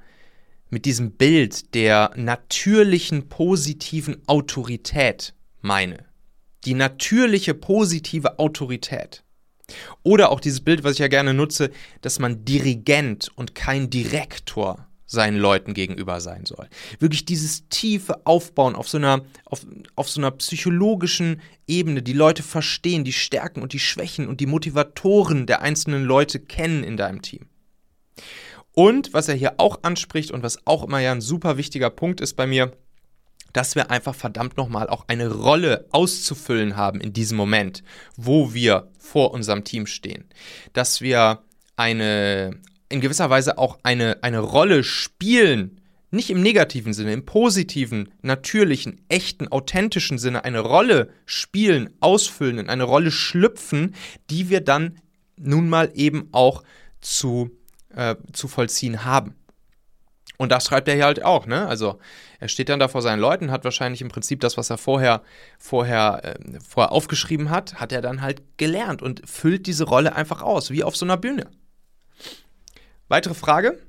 mit 0.71 0.85
diesem 0.85 1.13
Bild 1.13 1.75
der 1.75 2.11
natürlichen 2.17 3.29
positiven 3.29 4.23
Autorität 4.27 5.35
meine. 5.61 6.05
Die 6.65 6.75
natürliche 6.75 7.55
positive 7.55 8.39
Autorität. 8.39 9.25
Oder 10.03 10.31
auch 10.31 10.41
dieses 10.41 10.61
Bild, 10.61 10.83
was 10.83 10.95
ich 10.95 10.99
ja 10.99 11.09
gerne 11.09 11.35
nutze, 11.35 11.71
dass 12.01 12.19
man 12.19 12.45
Dirigent 12.45 13.31
und 13.35 13.55
kein 13.55 13.91
Direktor 13.91 14.89
seinen 15.09 15.39
Leuten 15.39 15.73
gegenüber 15.73 16.21
sein 16.21 16.45
soll. 16.45 16.69
Wirklich 16.99 17.25
dieses 17.25 17.67
tiefe 17.71 18.27
Aufbauen 18.27 18.77
auf 18.77 18.89
so 18.89 18.99
einer, 18.99 19.25
auf, 19.47 19.67
auf 19.97 20.11
so 20.11 20.21
einer 20.21 20.31
psychologischen 20.33 21.41
Ebene, 21.67 22.03
die 22.03 22.13
Leute 22.13 22.43
verstehen, 22.43 23.05
die 23.05 23.15
Stärken 23.15 23.63
und 23.63 23.73
die 23.73 23.79
Schwächen 23.79 24.29
und 24.29 24.41
die 24.41 24.47
Motivatoren 24.47 25.47
der 25.47 25.63
einzelnen 25.63 26.05
Leute 26.05 26.41
kennen 26.41 26.85
in 26.85 26.99
deinem 26.99 27.23
Team. 27.23 27.47
Und 28.79 29.13
was 29.13 29.27
er 29.27 29.35
hier 29.35 29.55
auch 29.57 29.81
anspricht 29.83 30.31
und 30.31 30.45
was 30.45 30.65
auch 30.65 30.85
immer 30.85 31.01
ja 31.01 31.11
ein 31.11 31.21
super 31.21 31.57
wichtiger 31.57 31.91
Punkt 31.91 32.21
ist 32.21 32.35
bei 32.35 32.47
mir, 32.47 32.71
dass 33.53 33.75
wir 33.75 33.91
einfach 33.91 34.15
verdammt 34.15 34.57
nochmal 34.57 34.89
auch 34.89 35.07
eine 35.09 35.33
Rolle 35.33 35.89
auszufüllen 35.91 36.77
haben 36.77 37.01
in 37.01 37.13
diesem 37.13 37.37
Moment, 37.37 37.83
wo 38.17 38.55
wir 38.55 38.89
vor 38.97 39.33
unserem 39.33 39.65
Team 39.65 39.89
stehen. 39.89 40.29
Dass 40.75 41.01
wir 41.01 41.41
eine, 41.75 42.53
in 42.89 43.01
gewisser 43.01 43.29
Weise 43.29 43.59
auch 43.59 43.81
eine, 43.83 44.23
eine 44.23 44.39
Rolle 44.39 44.85
spielen, 44.85 45.81
nicht 46.13 46.31
im 46.31 46.41
negativen 46.41 46.93
Sinne, 46.93 47.15
im 47.15 47.27
positiven, 47.27 48.13
natürlichen, 48.23 49.01
echten, 49.09 49.49
authentischen 49.49 50.19
Sinne 50.19 50.45
eine 50.45 50.61
Rolle 50.61 51.11
spielen, 51.27 51.91
ausfüllen, 51.99 52.59
in 52.59 52.69
eine 52.69 52.85
Rolle 52.85 53.11
schlüpfen, 53.11 53.97
die 54.31 54.51
wir 54.51 54.61
dann 54.61 55.01
nun 55.37 55.69
mal 55.69 55.91
eben 55.95 56.29
auch 56.31 56.63
zu, 57.01 57.58
äh, 57.99 58.17
zu 58.33 58.49
vollziehen 58.49 59.05
haben. 59.05 59.35
Und 60.37 60.53
das 60.53 60.67
schreibt 60.67 60.87
er 60.87 60.95
hier 60.95 61.05
halt 61.05 61.25
auch, 61.25 61.47
ne? 61.47 61.67
Also 61.67 61.99
er 62.39 62.47
steht 62.47 62.69
dann 62.69 62.79
da 62.79 62.87
vor 62.87 63.03
seinen 63.03 63.19
Leuten, 63.19 63.51
hat 63.51 63.65
wahrscheinlich 63.65 64.01
im 64.01 64.09
Prinzip 64.09 64.39
das, 64.41 64.57
was 64.57 64.71
er 64.71 64.79
vorher, 64.79 65.23
vorher, 65.59 66.21
äh, 66.23 66.61
vorher 66.61 66.93
aufgeschrieben 66.93 67.51
hat, 67.51 67.75
hat 67.75 67.91
er 67.91 68.01
dann 68.01 68.23
halt 68.23 68.43
gelernt 68.57 69.03
und 69.03 69.29
füllt 69.29 69.67
diese 69.67 69.85
Rolle 69.85 70.15
einfach 70.15 70.43
aus, 70.43 70.71
wie 70.71 70.85
auf 70.85 70.97
so 70.97 71.05
einer 71.05 71.17
Bühne. 71.17 71.51
Weitere 73.09 73.35
Frage. 73.35 73.81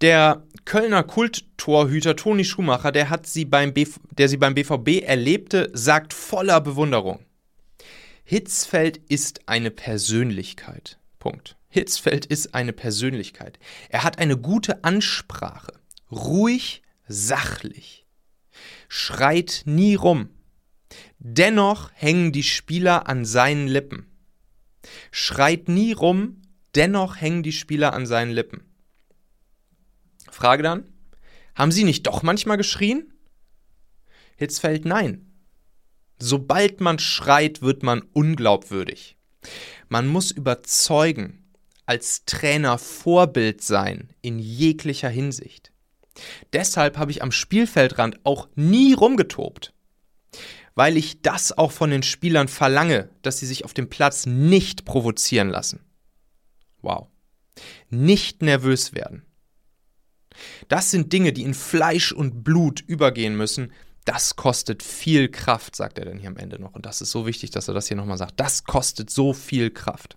Der 0.00 0.42
Kölner 0.64 1.02
Kulttorhüter 1.02 2.16
Toni 2.16 2.44
Schumacher, 2.44 2.92
der, 2.92 3.10
hat 3.10 3.26
sie 3.26 3.44
beim 3.44 3.74
Bv 3.74 4.00
der 4.10 4.28
sie 4.28 4.38
beim 4.38 4.54
BVB 4.54 5.02
erlebte, 5.02 5.70
sagt 5.74 6.14
voller 6.14 6.62
Bewunderung. 6.62 7.20
Hitzfeld 8.24 8.96
ist 8.96 9.48
eine 9.48 9.70
Persönlichkeit. 9.70 10.98
Punkt. 11.18 11.56
Hitzfeld 11.74 12.24
ist 12.24 12.54
eine 12.54 12.72
Persönlichkeit. 12.72 13.58
Er 13.88 14.04
hat 14.04 14.20
eine 14.20 14.38
gute 14.38 14.84
Ansprache. 14.84 15.72
Ruhig, 16.08 16.82
sachlich. 17.08 18.06
Schreit 18.88 19.62
nie 19.64 19.96
rum. 19.96 20.28
Dennoch 21.18 21.90
hängen 21.92 22.30
die 22.30 22.44
Spieler 22.44 23.08
an 23.08 23.24
seinen 23.24 23.66
Lippen. 23.66 24.06
Schreit 25.10 25.68
nie 25.68 25.92
rum, 25.92 26.42
dennoch 26.76 27.20
hängen 27.20 27.42
die 27.42 27.50
Spieler 27.50 27.92
an 27.92 28.06
seinen 28.06 28.30
Lippen. 28.30 28.62
Frage 30.30 30.62
dann, 30.62 30.92
haben 31.56 31.72
sie 31.72 31.82
nicht 31.82 32.06
doch 32.06 32.22
manchmal 32.22 32.56
geschrien? 32.56 33.12
Hitzfeld 34.36 34.84
nein. 34.84 35.28
Sobald 36.20 36.80
man 36.80 37.00
schreit, 37.00 37.62
wird 37.62 37.82
man 37.82 38.02
unglaubwürdig. 38.12 39.16
Man 39.88 40.06
muss 40.06 40.30
überzeugen, 40.30 41.43
als 41.86 42.24
Trainer 42.24 42.78
Vorbild 42.78 43.62
sein 43.62 44.10
in 44.22 44.38
jeglicher 44.38 45.08
Hinsicht. 45.08 45.72
Deshalb 46.52 46.96
habe 46.96 47.10
ich 47.10 47.22
am 47.22 47.32
Spielfeldrand 47.32 48.24
auch 48.24 48.48
nie 48.54 48.92
rumgetobt, 48.92 49.74
weil 50.74 50.96
ich 50.96 51.22
das 51.22 51.56
auch 51.56 51.72
von 51.72 51.90
den 51.90 52.02
Spielern 52.02 52.48
verlange, 52.48 53.10
dass 53.22 53.38
sie 53.38 53.46
sich 53.46 53.64
auf 53.64 53.74
dem 53.74 53.90
Platz 53.90 54.26
nicht 54.26 54.84
provozieren 54.84 55.48
lassen. 55.48 55.80
Wow. 56.82 57.08
Nicht 57.90 58.42
nervös 58.42 58.94
werden. 58.94 59.24
Das 60.68 60.90
sind 60.90 61.12
Dinge, 61.12 61.32
die 61.32 61.42
in 61.42 61.54
Fleisch 61.54 62.12
und 62.12 62.42
Blut 62.42 62.80
übergehen 62.80 63.36
müssen. 63.36 63.72
Das 64.04 64.36
kostet 64.36 64.82
viel 64.82 65.28
Kraft, 65.30 65.76
sagt 65.76 65.98
er 65.98 66.04
dann 66.04 66.18
hier 66.18 66.28
am 66.28 66.36
Ende 66.36 66.60
noch. 66.60 66.74
Und 66.74 66.86
das 66.86 67.00
ist 67.00 67.10
so 67.10 67.26
wichtig, 67.26 67.50
dass 67.52 67.68
er 67.68 67.74
das 67.74 67.88
hier 67.88 67.96
nochmal 67.96 68.18
sagt. 68.18 68.38
Das 68.38 68.64
kostet 68.64 69.10
so 69.10 69.32
viel 69.32 69.70
Kraft 69.70 70.16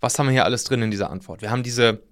was 0.00 0.18
haben 0.18 0.26
wir 0.26 0.32
hier 0.32 0.44
alles 0.44 0.64
drin 0.64 0.82
in 0.82 0.90
dieser 0.90 1.10
Antwort? 1.10 1.42
Wir 1.42 1.50
haben 1.50 1.62
diese, 1.62 2.02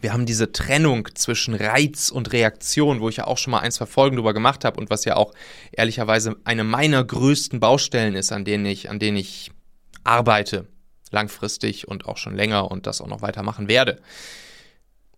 wir 0.00 0.12
haben 0.12 0.26
diese 0.26 0.52
Trennung 0.52 1.08
zwischen 1.14 1.54
Reiz 1.54 2.10
und 2.10 2.32
Reaktion, 2.32 3.00
wo 3.00 3.08
ich 3.08 3.16
ja 3.16 3.26
auch 3.26 3.38
schon 3.38 3.50
mal 3.50 3.60
ein, 3.60 3.72
zwei 3.72 3.86
Folgen 3.86 4.16
drüber 4.16 4.32
gemacht 4.32 4.64
habe 4.64 4.80
und 4.80 4.90
was 4.90 5.04
ja 5.04 5.16
auch 5.16 5.32
ehrlicherweise 5.72 6.36
eine 6.44 6.64
meiner 6.64 7.04
größten 7.04 7.60
Baustellen 7.60 8.14
ist, 8.14 8.32
an 8.32 8.44
denen 8.44 8.66
ich, 8.66 8.88
an 8.88 8.98
denen 8.98 9.16
ich 9.16 9.50
arbeite, 10.04 10.68
langfristig 11.10 11.88
und 11.88 12.06
auch 12.06 12.16
schon 12.16 12.36
länger 12.36 12.70
und 12.70 12.86
das 12.86 13.00
auch 13.00 13.06
noch 13.06 13.22
weitermachen 13.22 13.68
werde. 13.68 14.00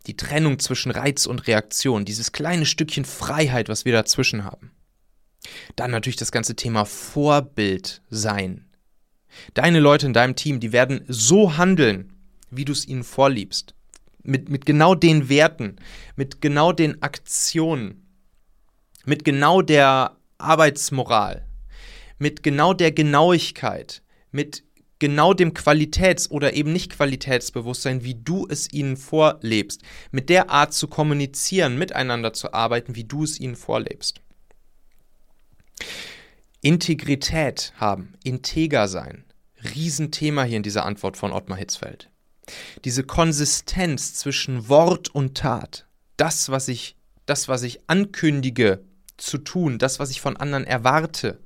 Die 0.06 0.16
Trennung 0.16 0.58
zwischen 0.58 0.90
Reiz 0.90 1.26
und 1.26 1.46
Reaktion, 1.46 2.06
dieses 2.06 2.32
kleine 2.32 2.64
Stückchen 2.64 3.04
Freiheit, 3.04 3.68
was 3.68 3.84
wir 3.84 3.92
dazwischen 3.92 4.44
haben. 4.44 4.72
Dann 5.76 5.90
natürlich 5.90 6.16
das 6.16 6.32
ganze 6.32 6.56
Thema 6.56 6.84
Vorbild 6.86 8.02
sein, 8.08 8.69
Deine 9.54 9.80
Leute 9.80 10.06
in 10.06 10.12
deinem 10.12 10.36
Team, 10.36 10.60
die 10.60 10.72
werden 10.72 11.04
so 11.08 11.56
handeln, 11.56 12.12
wie 12.50 12.64
du 12.64 12.72
es 12.72 12.86
ihnen 12.86 13.04
vorliebst. 13.04 13.74
Mit, 14.22 14.48
mit 14.48 14.66
genau 14.66 14.94
den 14.94 15.28
Werten, 15.28 15.76
mit 16.16 16.40
genau 16.40 16.72
den 16.72 17.02
Aktionen, 17.02 18.06
mit 19.06 19.24
genau 19.24 19.62
der 19.62 20.16
Arbeitsmoral, 20.36 21.46
mit 22.18 22.42
genau 22.42 22.74
der 22.74 22.92
Genauigkeit, 22.92 24.02
mit 24.30 24.62
genau 25.00 25.34
dem 25.34 25.54
Qualitäts- 25.54 26.30
oder 26.30 26.52
eben 26.52 26.72
nicht 26.72 26.92
Qualitätsbewusstsein, 26.92 28.04
wie 28.04 28.14
du 28.14 28.46
es 28.48 28.72
ihnen 28.72 28.96
vorlebst, 28.96 29.82
mit 30.12 30.28
der 30.28 30.50
Art 30.50 30.74
zu 30.74 30.86
kommunizieren, 30.86 31.78
miteinander 31.78 32.32
zu 32.32 32.52
arbeiten, 32.52 32.94
wie 32.94 33.04
du 33.04 33.24
es 33.24 33.40
ihnen 33.40 33.56
vorlebst. 33.56 34.20
Integrität 36.62 37.72
haben, 37.76 38.14
integer 38.22 38.88
sein. 38.88 39.24
Riesenthema 39.74 40.42
hier 40.44 40.58
in 40.58 40.62
dieser 40.62 40.84
Antwort 40.84 41.16
von 41.16 41.32
Ottmar 41.32 41.58
Hitzfeld. 41.58 42.10
Diese 42.84 43.04
Konsistenz 43.04 44.14
zwischen 44.14 44.68
Wort 44.68 45.08
und 45.08 45.36
Tat. 45.36 45.86
Das, 46.16 46.50
was 46.50 46.68
ich, 46.68 46.96
das, 47.26 47.48
was 47.48 47.62
ich 47.62 47.88
ankündige 47.88 48.84
zu 49.16 49.38
tun, 49.38 49.78
das, 49.78 49.98
was 49.98 50.10
ich 50.10 50.20
von 50.20 50.36
anderen 50.36 50.64
erwarte. 50.64 51.40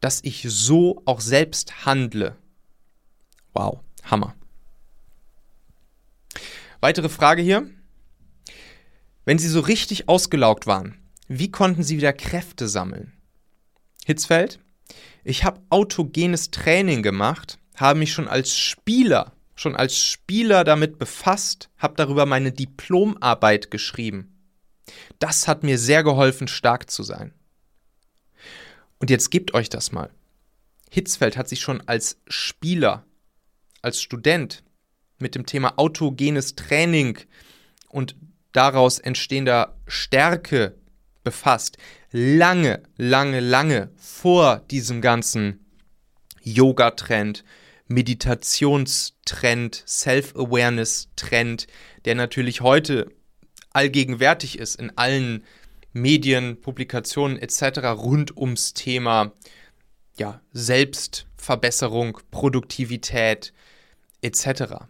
Dass 0.00 0.20
ich 0.22 0.46
so 0.48 1.02
auch 1.06 1.20
selbst 1.20 1.86
handle. 1.86 2.36
Wow, 3.52 3.80
Hammer. 4.04 4.34
Weitere 6.80 7.08
Frage 7.08 7.42
hier. 7.42 7.68
Wenn 9.24 9.38
Sie 9.38 9.48
so 9.48 9.60
richtig 9.60 10.08
ausgelaugt 10.08 10.66
waren, 10.66 10.98
wie 11.28 11.50
konnten 11.50 11.82
sie 11.82 11.96
wieder 11.96 12.12
Kräfte 12.12 12.68
sammeln? 12.68 13.12
Hitzfeld, 14.04 14.60
ich 15.22 15.44
habe 15.44 15.62
autogenes 15.70 16.50
Training 16.50 17.02
gemacht, 17.02 17.58
habe 17.76 17.98
mich 17.98 18.12
schon 18.12 18.28
als 18.28 18.56
Spieler, 18.56 19.32
schon 19.54 19.74
als 19.74 19.98
Spieler 19.98 20.64
damit 20.64 20.98
befasst, 20.98 21.70
habe 21.78 21.94
darüber 21.96 22.26
meine 22.26 22.52
Diplomarbeit 22.52 23.70
geschrieben. 23.70 24.34
Das 25.18 25.48
hat 25.48 25.62
mir 25.62 25.78
sehr 25.78 26.04
geholfen, 26.04 26.48
stark 26.48 26.90
zu 26.90 27.02
sein. 27.02 27.32
Und 28.98 29.10
jetzt 29.10 29.30
gebt 29.30 29.54
euch 29.54 29.68
das 29.68 29.92
mal. 29.92 30.10
Hitzfeld 30.90 31.36
hat 31.36 31.48
sich 31.48 31.60
schon 31.60 31.80
als 31.88 32.20
Spieler, 32.28 33.06
als 33.82 34.00
Student 34.00 34.62
mit 35.18 35.34
dem 35.34 35.46
Thema 35.46 35.78
autogenes 35.78 36.54
Training 36.54 37.18
und 37.88 38.16
daraus 38.52 38.98
entstehender 38.98 39.76
Stärke 39.86 40.76
befasst. 41.24 41.78
Lange, 42.12 42.82
lange, 42.96 43.40
lange 43.40 43.90
vor 43.96 44.62
diesem 44.70 45.00
ganzen 45.00 45.66
Yoga-Trend, 46.42 47.44
Meditationstrend, 47.88 49.82
Self-Awareness-Trend, 49.86 51.66
der 52.04 52.14
natürlich 52.14 52.60
heute 52.60 53.10
allgegenwärtig 53.72 54.58
ist 54.58 54.76
in 54.76 54.96
allen 54.96 55.44
Medien, 55.92 56.60
Publikationen 56.60 57.38
etc. 57.38 57.78
rund 57.96 58.36
ums 58.36 58.74
Thema 58.74 59.32
ja, 60.16 60.40
Selbstverbesserung, 60.52 62.18
Produktivität 62.30 63.52
etc. 64.22 64.86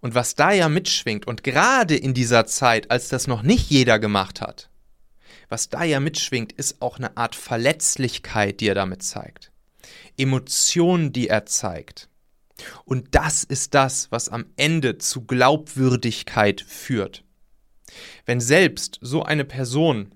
Und 0.00 0.14
was 0.14 0.34
da 0.34 0.52
ja 0.52 0.68
mitschwingt 0.68 1.26
und 1.26 1.42
gerade 1.42 1.96
in 1.96 2.14
dieser 2.14 2.46
Zeit, 2.46 2.90
als 2.90 3.08
das 3.08 3.26
noch 3.26 3.42
nicht 3.42 3.70
jeder 3.70 3.98
gemacht 3.98 4.40
hat, 4.40 4.68
was 5.48 5.68
da 5.68 5.84
ja 5.84 6.00
mitschwingt, 6.00 6.52
ist 6.52 6.80
auch 6.80 6.98
eine 6.98 7.16
Art 7.16 7.34
Verletzlichkeit, 7.34 8.60
die 8.60 8.68
er 8.68 8.74
damit 8.74 9.02
zeigt. 9.02 9.52
Emotionen, 10.16 11.12
die 11.12 11.28
er 11.28 11.46
zeigt. 11.46 12.08
Und 12.84 13.14
das 13.14 13.44
ist 13.44 13.74
das, 13.74 14.10
was 14.10 14.28
am 14.28 14.46
Ende 14.56 14.98
zu 14.98 15.24
Glaubwürdigkeit 15.24 16.60
führt. 16.60 17.24
Wenn 18.24 18.40
selbst 18.40 18.98
so 19.00 19.22
eine 19.22 19.44
Person 19.44 20.14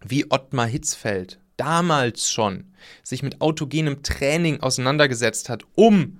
wie 0.00 0.30
Ottmar 0.30 0.66
Hitzfeld 0.66 1.38
damals 1.56 2.30
schon 2.30 2.72
sich 3.02 3.22
mit 3.22 3.40
autogenem 3.40 4.02
Training 4.02 4.60
auseinandergesetzt 4.60 5.48
hat, 5.48 5.62
um 5.74 6.18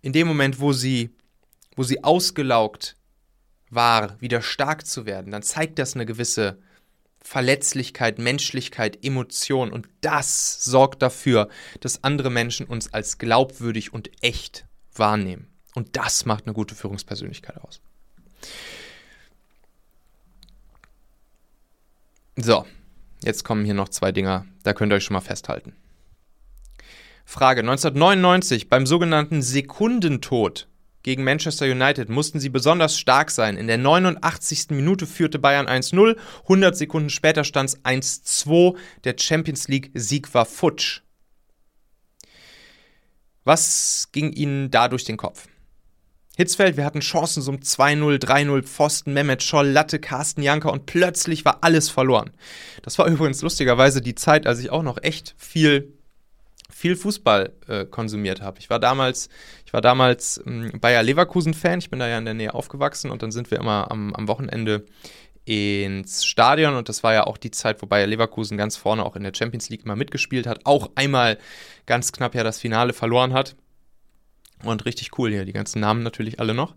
in 0.00 0.12
dem 0.12 0.26
Moment, 0.26 0.58
wo 0.58 0.72
sie, 0.72 1.14
wo 1.76 1.82
sie 1.84 2.02
ausgelaugt 2.02 2.96
war, 3.70 4.20
wieder 4.20 4.42
stark 4.42 4.86
zu 4.86 5.06
werden, 5.06 5.30
dann 5.30 5.42
zeigt 5.42 5.78
das 5.78 5.94
eine 5.94 6.06
gewisse 6.06 6.58
Verletzlichkeit, 7.22 8.18
Menschlichkeit, 8.18 9.04
Emotion. 9.04 9.72
Und 9.72 9.88
das 10.00 10.64
sorgt 10.64 11.02
dafür, 11.02 11.48
dass 11.80 12.04
andere 12.04 12.30
Menschen 12.30 12.66
uns 12.66 12.92
als 12.92 13.18
glaubwürdig 13.18 13.92
und 13.92 14.10
echt 14.22 14.66
wahrnehmen. 14.94 15.48
Und 15.74 15.96
das 15.96 16.26
macht 16.26 16.46
eine 16.46 16.54
gute 16.54 16.74
Führungspersönlichkeit 16.74 17.58
aus. 17.62 17.80
So, 22.36 22.66
jetzt 23.22 23.44
kommen 23.44 23.64
hier 23.64 23.74
noch 23.74 23.88
zwei 23.88 24.10
Dinger, 24.10 24.46
da 24.62 24.72
könnt 24.72 24.92
ihr 24.92 24.96
euch 24.96 25.04
schon 25.04 25.14
mal 25.14 25.20
festhalten. 25.20 25.74
Frage 27.24 27.60
1999 27.60 28.68
beim 28.68 28.86
sogenannten 28.86 29.42
Sekundentod 29.42 30.66
gegen 31.02 31.24
Manchester 31.24 31.66
United 31.66 32.08
mussten 32.08 32.40
sie 32.40 32.48
besonders 32.48 32.98
stark 32.98 33.30
sein. 33.30 33.56
In 33.56 33.66
der 33.66 33.78
89. 33.78 34.70
Minute 34.70 35.06
führte 35.06 35.38
Bayern 35.38 35.66
1-0, 35.66 36.16
100 36.42 36.76
Sekunden 36.76 37.10
später 37.10 37.44
stand 37.44 37.70
es 37.70 37.84
1-2. 37.84 38.76
Der 39.04 39.16
Champions 39.18 39.68
League-Sieg 39.68 40.32
war 40.34 40.46
futsch. 40.46 41.00
Was 43.44 44.08
ging 44.12 44.32
ihnen 44.32 44.70
da 44.70 44.88
durch 44.88 45.04
den 45.04 45.16
Kopf? 45.16 45.48
Hitzfeld, 46.36 46.76
wir 46.76 46.84
hatten 46.84 47.00
Chancen 47.00 47.42
so 47.42 47.50
um 47.50 47.58
2-0, 47.58 48.18
3-0, 48.18 48.62
Pfosten, 48.62 49.12
Mehmet 49.12 49.42
Scholl, 49.42 49.68
Latte, 49.68 49.98
Carsten 49.98 50.42
Janker 50.42 50.72
und 50.72 50.86
plötzlich 50.86 51.44
war 51.44 51.58
alles 51.62 51.90
verloren. 51.90 52.30
Das 52.82 52.98
war 52.98 53.06
übrigens 53.06 53.42
lustigerweise 53.42 54.00
die 54.00 54.14
Zeit, 54.14 54.46
als 54.46 54.60
ich 54.60 54.70
auch 54.70 54.82
noch 54.82 55.02
echt 55.02 55.34
viel 55.36 55.92
viel 56.82 56.96
Fußball 56.96 57.52
äh, 57.68 57.84
konsumiert 57.84 58.42
habe. 58.42 58.58
Ich 58.58 58.68
war 58.68 58.80
damals, 58.80 59.28
ich 59.64 59.72
war 59.72 59.80
damals 59.80 60.42
ähm, 60.44 60.72
Bayer 60.80 61.04
Leverkusen-Fan, 61.04 61.78
ich 61.78 61.90
bin 61.90 62.00
da 62.00 62.08
ja 62.08 62.18
in 62.18 62.24
der 62.24 62.34
Nähe 62.34 62.54
aufgewachsen 62.54 63.12
und 63.12 63.22
dann 63.22 63.30
sind 63.30 63.52
wir 63.52 63.60
immer 63.60 63.88
am, 63.88 64.12
am 64.14 64.26
Wochenende 64.26 64.84
ins 65.44 66.24
Stadion 66.24 66.74
und 66.74 66.88
das 66.88 67.04
war 67.04 67.14
ja 67.14 67.24
auch 67.24 67.38
die 67.38 67.52
Zeit, 67.52 67.82
wo 67.82 67.86
Bayer 67.86 68.08
Leverkusen 68.08 68.58
ganz 68.58 68.76
vorne 68.76 69.06
auch 69.06 69.14
in 69.14 69.22
der 69.22 69.32
Champions 69.32 69.70
League 69.70 69.84
immer 69.84 69.94
mitgespielt 69.94 70.48
hat, 70.48 70.62
auch 70.64 70.90
einmal 70.96 71.38
ganz 71.86 72.10
knapp 72.10 72.34
ja 72.34 72.42
das 72.42 72.58
Finale 72.58 72.92
verloren 72.92 73.32
hat. 73.32 73.54
Und 74.64 74.84
richtig 74.84 75.16
cool 75.18 75.30
hier, 75.30 75.44
die 75.44 75.52
ganzen 75.52 75.80
Namen 75.80 76.02
natürlich 76.02 76.40
alle 76.40 76.54
noch. 76.54 76.74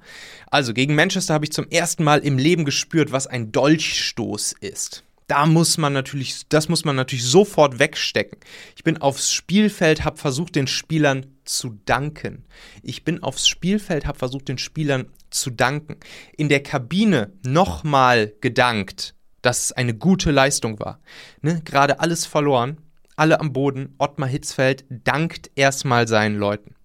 Also 0.51 0.73
gegen 0.73 0.93
Manchester 0.93 1.33
habe 1.33 1.45
ich 1.45 1.51
zum 1.51 1.67
ersten 1.69 2.03
Mal 2.03 2.19
im 2.19 2.37
Leben 2.37 2.63
gespürt, 2.63 3.11
was 3.11 3.25
ein 3.25 3.51
Dolchstoß 3.51 4.53
ist 4.59 5.03
da 5.27 5.45
muss 5.45 5.77
man 5.77 5.93
natürlich, 5.93 6.47
das 6.49 6.69
muss 6.69 6.85
man 6.85 6.95
natürlich 6.95 7.25
sofort 7.25 7.79
wegstecken. 7.79 8.39
Ich 8.75 8.83
bin 8.83 8.97
aufs 8.97 9.33
Spielfeld, 9.33 10.03
habe 10.03 10.17
versucht, 10.17 10.55
den 10.55 10.67
Spielern 10.67 11.25
zu 11.45 11.79
danken. 11.85 12.45
Ich 12.83 13.03
bin 13.03 13.23
aufs 13.23 13.47
Spielfeld, 13.47 14.05
habe 14.05 14.19
versucht, 14.19 14.47
den 14.47 14.57
Spielern 14.57 15.07
zu 15.29 15.49
danken. 15.49 15.97
In 16.37 16.49
der 16.49 16.61
Kabine 16.61 17.33
nochmal 17.43 18.33
gedankt, 18.41 19.15
dass 19.41 19.65
es 19.65 19.71
eine 19.71 19.95
gute 19.95 20.31
Leistung 20.31 20.79
war. 20.79 20.99
Ne? 21.41 21.61
Gerade 21.65 21.99
alles 21.99 22.25
verloren, 22.25 22.77
alle 23.15 23.39
am 23.39 23.53
Boden. 23.53 23.95
Ottmar 23.97 24.29
Hitzfeld 24.29 24.85
dankt 24.89 25.51
erstmal 25.55 26.07
seinen 26.07 26.37
Leuten. 26.37 26.75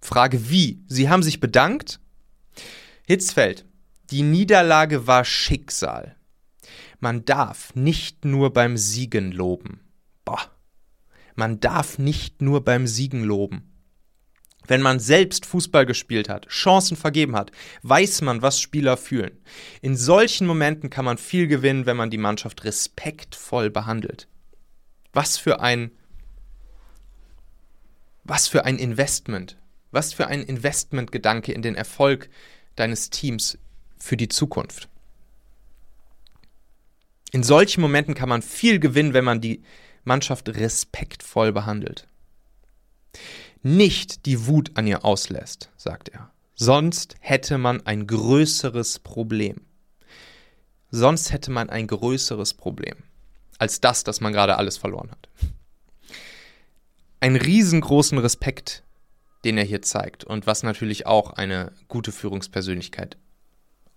Frage 0.00 0.50
wie? 0.50 0.82
Sie 0.86 1.08
haben 1.08 1.22
sich 1.22 1.40
bedankt? 1.40 2.00
Hitzfeld, 3.06 3.64
die 4.10 4.22
Niederlage 4.22 5.06
war 5.06 5.24
Schicksal. 5.24 6.16
Man 7.02 7.24
darf 7.24 7.74
nicht 7.74 8.24
nur 8.24 8.52
beim 8.52 8.76
Siegen 8.76 9.32
loben. 9.32 9.80
Boah. 10.24 10.52
Man 11.34 11.58
darf 11.58 11.98
nicht 11.98 12.40
nur 12.40 12.62
beim 12.62 12.86
Siegen 12.86 13.24
loben. 13.24 13.72
Wenn 14.68 14.82
man 14.82 15.00
selbst 15.00 15.44
Fußball 15.44 15.84
gespielt 15.84 16.28
hat, 16.28 16.46
Chancen 16.46 16.96
vergeben 16.96 17.34
hat, 17.34 17.50
weiß 17.82 18.20
man, 18.20 18.40
was 18.40 18.60
Spieler 18.60 18.96
fühlen. 18.96 19.36
In 19.80 19.96
solchen 19.96 20.46
Momenten 20.46 20.90
kann 20.90 21.04
man 21.04 21.18
viel 21.18 21.48
gewinnen, 21.48 21.86
wenn 21.86 21.96
man 21.96 22.10
die 22.10 22.18
Mannschaft 22.18 22.62
respektvoll 22.62 23.68
behandelt. 23.68 24.28
Was 25.12 25.38
für 25.38 25.58
ein 25.58 25.90
was 28.22 28.46
für 28.46 28.64
ein 28.64 28.78
Investment. 28.78 29.58
Was 29.90 30.12
für 30.12 30.28
ein 30.28 30.44
Investmentgedanke 30.44 31.50
in 31.50 31.62
den 31.62 31.74
Erfolg 31.74 32.30
deines 32.76 33.10
Teams 33.10 33.58
für 33.98 34.16
die 34.16 34.28
Zukunft. 34.28 34.88
In 37.32 37.42
solchen 37.42 37.80
Momenten 37.80 38.14
kann 38.14 38.28
man 38.28 38.42
viel 38.42 38.78
gewinnen, 38.78 39.14
wenn 39.14 39.24
man 39.24 39.40
die 39.40 39.62
Mannschaft 40.04 40.50
respektvoll 40.50 41.50
behandelt. 41.52 42.06
Nicht 43.62 44.26
die 44.26 44.46
Wut 44.46 44.72
an 44.74 44.86
ihr 44.86 45.04
auslässt, 45.04 45.70
sagt 45.76 46.10
er. 46.10 46.30
Sonst 46.54 47.16
hätte 47.20 47.56
man 47.58 47.86
ein 47.86 48.06
größeres 48.06 48.98
Problem. 48.98 49.62
Sonst 50.90 51.32
hätte 51.32 51.50
man 51.50 51.70
ein 51.70 51.86
größeres 51.86 52.54
Problem 52.54 52.96
als 53.58 53.80
das, 53.80 54.02
dass 54.02 54.20
man 54.20 54.32
gerade 54.32 54.58
alles 54.58 54.76
verloren 54.76 55.10
hat. 55.12 55.28
Einen 57.20 57.36
riesengroßen 57.36 58.18
Respekt, 58.18 58.82
den 59.44 59.56
er 59.56 59.64
hier 59.64 59.82
zeigt 59.82 60.24
und 60.24 60.48
was 60.48 60.64
natürlich 60.64 61.06
auch 61.06 61.34
eine 61.34 61.72
gute 61.86 62.10
Führungspersönlichkeit 62.10 63.16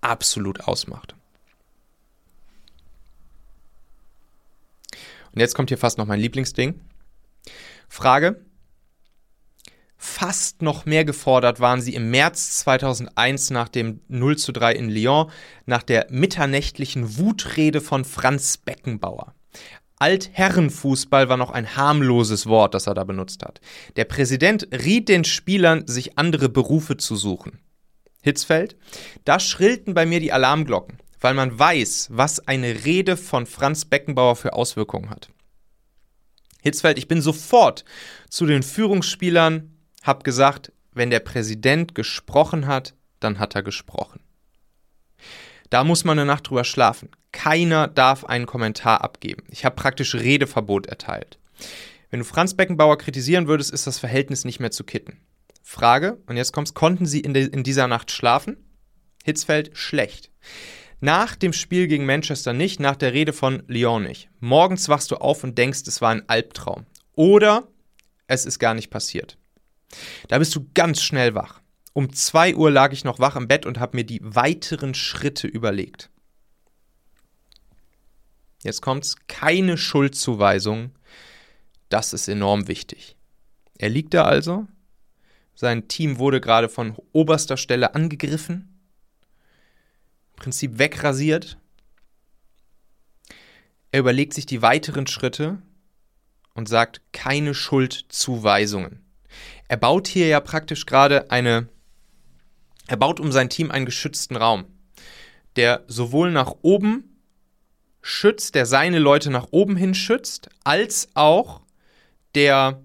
absolut 0.01 0.61
ausmacht. 0.67 1.15
Und 5.35 5.41
jetzt 5.41 5.53
kommt 5.53 5.69
hier 5.69 5.77
fast 5.77 5.97
noch 5.97 6.05
mein 6.05 6.19
Lieblingsding. 6.19 6.79
Frage. 7.89 8.41
Fast 9.97 10.61
noch 10.61 10.85
mehr 10.85 11.03
gefordert 11.03 11.59
waren 11.59 11.81
sie 11.81 11.93
im 11.93 12.09
März 12.09 12.59
2001 12.59 13.49
nach 13.49 13.67
dem 13.67 14.01
0 14.07 14.37
zu 14.37 14.51
3 14.53 14.73
in 14.73 14.89
Lyon, 14.89 15.29
nach 15.65 15.83
der 15.83 16.07
mitternächtlichen 16.09 17.17
Wutrede 17.17 17.81
von 17.81 18.05
Franz 18.05 18.57
Beckenbauer. 18.57 19.33
Altherrenfußball 19.97 21.27
war 21.27 21.37
noch 21.37 21.51
ein 21.51 21.75
harmloses 21.75 22.47
Wort, 22.47 22.73
das 22.73 22.87
er 22.87 22.93
da 22.93 23.03
benutzt 23.03 23.43
hat. 23.43 23.61
Der 23.95 24.05
Präsident 24.05 24.67
riet 24.71 25.09
den 25.09 25.23
Spielern, 25.23 25.87
sich 25.87 26.17
andere 26.17 26.49
Berufe 26.49 26.97
zu 26.97 27.15
suchen. 27.15 27.59
Hitzfeld, 28.21 28.77
da 29.23 29.39
schrillten 29.39 29.93
bei 29.93 30.05
mir 30.05 30.19
die 30.19 30.31
Alarmglocken 30.31 30.97
weil 31.25 31.33
man 31.33 31.57
weiß, 31.57 32.09
was 32.11 32.47
eine 32.47 32.85
Rede 32.85 33.17
von 33.17 33.47
Franz 33.47 33.85
Beckenbauer 33.85 34.35
für 34.35 34.53
Auswirkungen 34.53 35.09
hat. 35.09 35.29
Hitzfeld, 36.61 36.99
ich 36.99 37.07
bin 37.07 37.19
sofort 37.19 37.83
zu 38.29 38.45
den 38.45 38.61
Führungsspielern, 38.61 39.75
hab 40.03 40.23
gesagt, 40.23 40.71
wenn 40.91 41.09
der 41.09 41.21
Präsident 41.21 41.95
gesprochen 41.95 42.67
hat, 42.67 42.93
dann 43.19 43.39
hat 43.39 43.55
er 43.55 43.63
gesprochen. 43.63 44.19
Da 45.71 45.83
muss 45.83 46.03
man 46.03 46.19
eine 46.19 46.27
Nacht 46.27 46.47
drüber 46.47 46.63
schlafen. 46.63 47.09
Keiner 47.31 47.87
darf 47.87 48.25
einen 48.25 48.45
Kommentar 48.45 49.03
abgeben. 49.03 49.45
Ich 49.49 49.65
habe 49.65 49.75
praktisch 49.75 50.13
Redeverbot 50.13 50.85
erteilt. 50.85 51.39
Wenn 52.11 52.19
du 52.19 52.25
Franz 52.25 52.53
Beckenbauer 52.53 52.99
kritisieren 52.99 53.47
würdest, 53.47 53.71
ist 53.71 53.87
das 53.87 53.97
Verhältnis 53.97 54.45
nicht 54.45 54.59
mehr 54.59 54.69
zu 54.69 54.83
kitten. 54.83 55.17
Frage, 55.63 56.19
und 56.27 56.37
jetzt 56.37 56.53
kommt's, 56.53 56.75
konnten 56.75 57.07
Sie 57.07 57.21
in, 57.21 57.33
de, 57.33 57.47
in 57.47 57.63
dieser 57.63 57.87
Nacht 57.87 58.11
schlafen? 58.11 58.57
Hitzfeld, 59.23 59.75
schlecht. 59.75 60.29
Nach 61.01 61.35
dem 61.35 61.53
Spiel 61.53 61.87
gegen 61.87 62.05
Manchester 62.05 62.53
nicht, 62.53 62.79
nach 62.79 62.95
der 62.95 63.13
Rede 63.13 63.33
von 63.33 63.63
Lyon 63.67 64.03
nicht. 64.03 64.29
Morgens 64.39 64.89
wachst 64.89 65.11
du 65.11 65.17
auf 65.17 65.43
und 65.43 65.57
denkst, 65.57 65.81
es 65.87 66.01
war 66.01 66.11
ein 66.11 66.27
Albtraum. 66.27 66.85
Oder 67.13 67.67
es 68.27 68.45
ist 68.45 68.59
gar 68.59 68.73
nicht 68.73 68.89
passiert. 68.89 69.37
Da 70.27 70.39
bist 70.39 70.55
du 70.55 70.67
ganz 70.73 71.01
schnell 71.01 71.35
wach. 71.35 71.61
Um 71.93 72.11
2 72.11 72.55
Uhr 72.55 72.71
lag 72.71 72.91
ich 72.91 73.03
noch 73.03 73.19
wach 73.19 73.35
im 73.35 73.47
Bett 73.47 73.65
und 73.65 73.79
habe 73.79 73.97
mir 73.97 74.03
die 74.03 74.19
weiteren 74.21 74.93
Schritte 74.93 75.47
überlegt. 75.47 76.09
Jetzt 78.63 78.81
kommt's, 78.81 79.15
keine 79.27 79.77
Schuldzuweisung. 79.77 80.91
Das 81.89 82.13
ist 82.13 82.27
enorm 82.27 82.67
wichtig. 82.67 83.15
Er 83.77 83.89
liegt 83.89 84.13
da 84.13 84.25
also. 84.25 84.67
Sein 85.53 85.87
Team 85.87 86.17
wurde 86.17 86.41
gerade 86.41 86.67
von 86.67 86.95
oberster 87.13 87.57
Stelle 87.57 87.95
angegriffen. 87.95 88.74
Prinzip 90.35 90.77
wegrasiert. 90.77 91.57
Er 93.91 93.99
überlegt 93.99 94.33
sich 94.33 94.45
die 94.45 94.61
weiteren 94.61 95.07
Schritte 95.07 95.61
und 96.53 96.67
sagt 96.67 97.01
keine 97.11 97.53
Schuldzuweisungen. 97.53 99.05
Er 99.67 99.77
baut 99.77 100.07
hier 100.07 100.27
ja 100.27 100.39
praktisch 100.39 100.85
gerade 100.85 101.31
eine, 101.31 101.69
er 102.87 102.97
baut 102.97 103.19
um 103.19 103.31
sein 103.31 103.49
Team 103.49 103.71
einen 103.71 103.85
geschützten 103.85 104.35
Raum, 104.35 104.65
der 105.55 105.83
sowohl 105.87 106.31
nach 106.31 106.53
oben 106.61 107.21
schützt, 108.01 108.55
der 108.55 108.65
seine 108.65 108.99
Leute 108.99 109.31
nach 109.31 109.47
oben 109.51 109.75
hin 109.75 109.95
schützt, 109.95 110.49
als 110.63 111.09
auch 111.15 111.61
der 112.35 112.81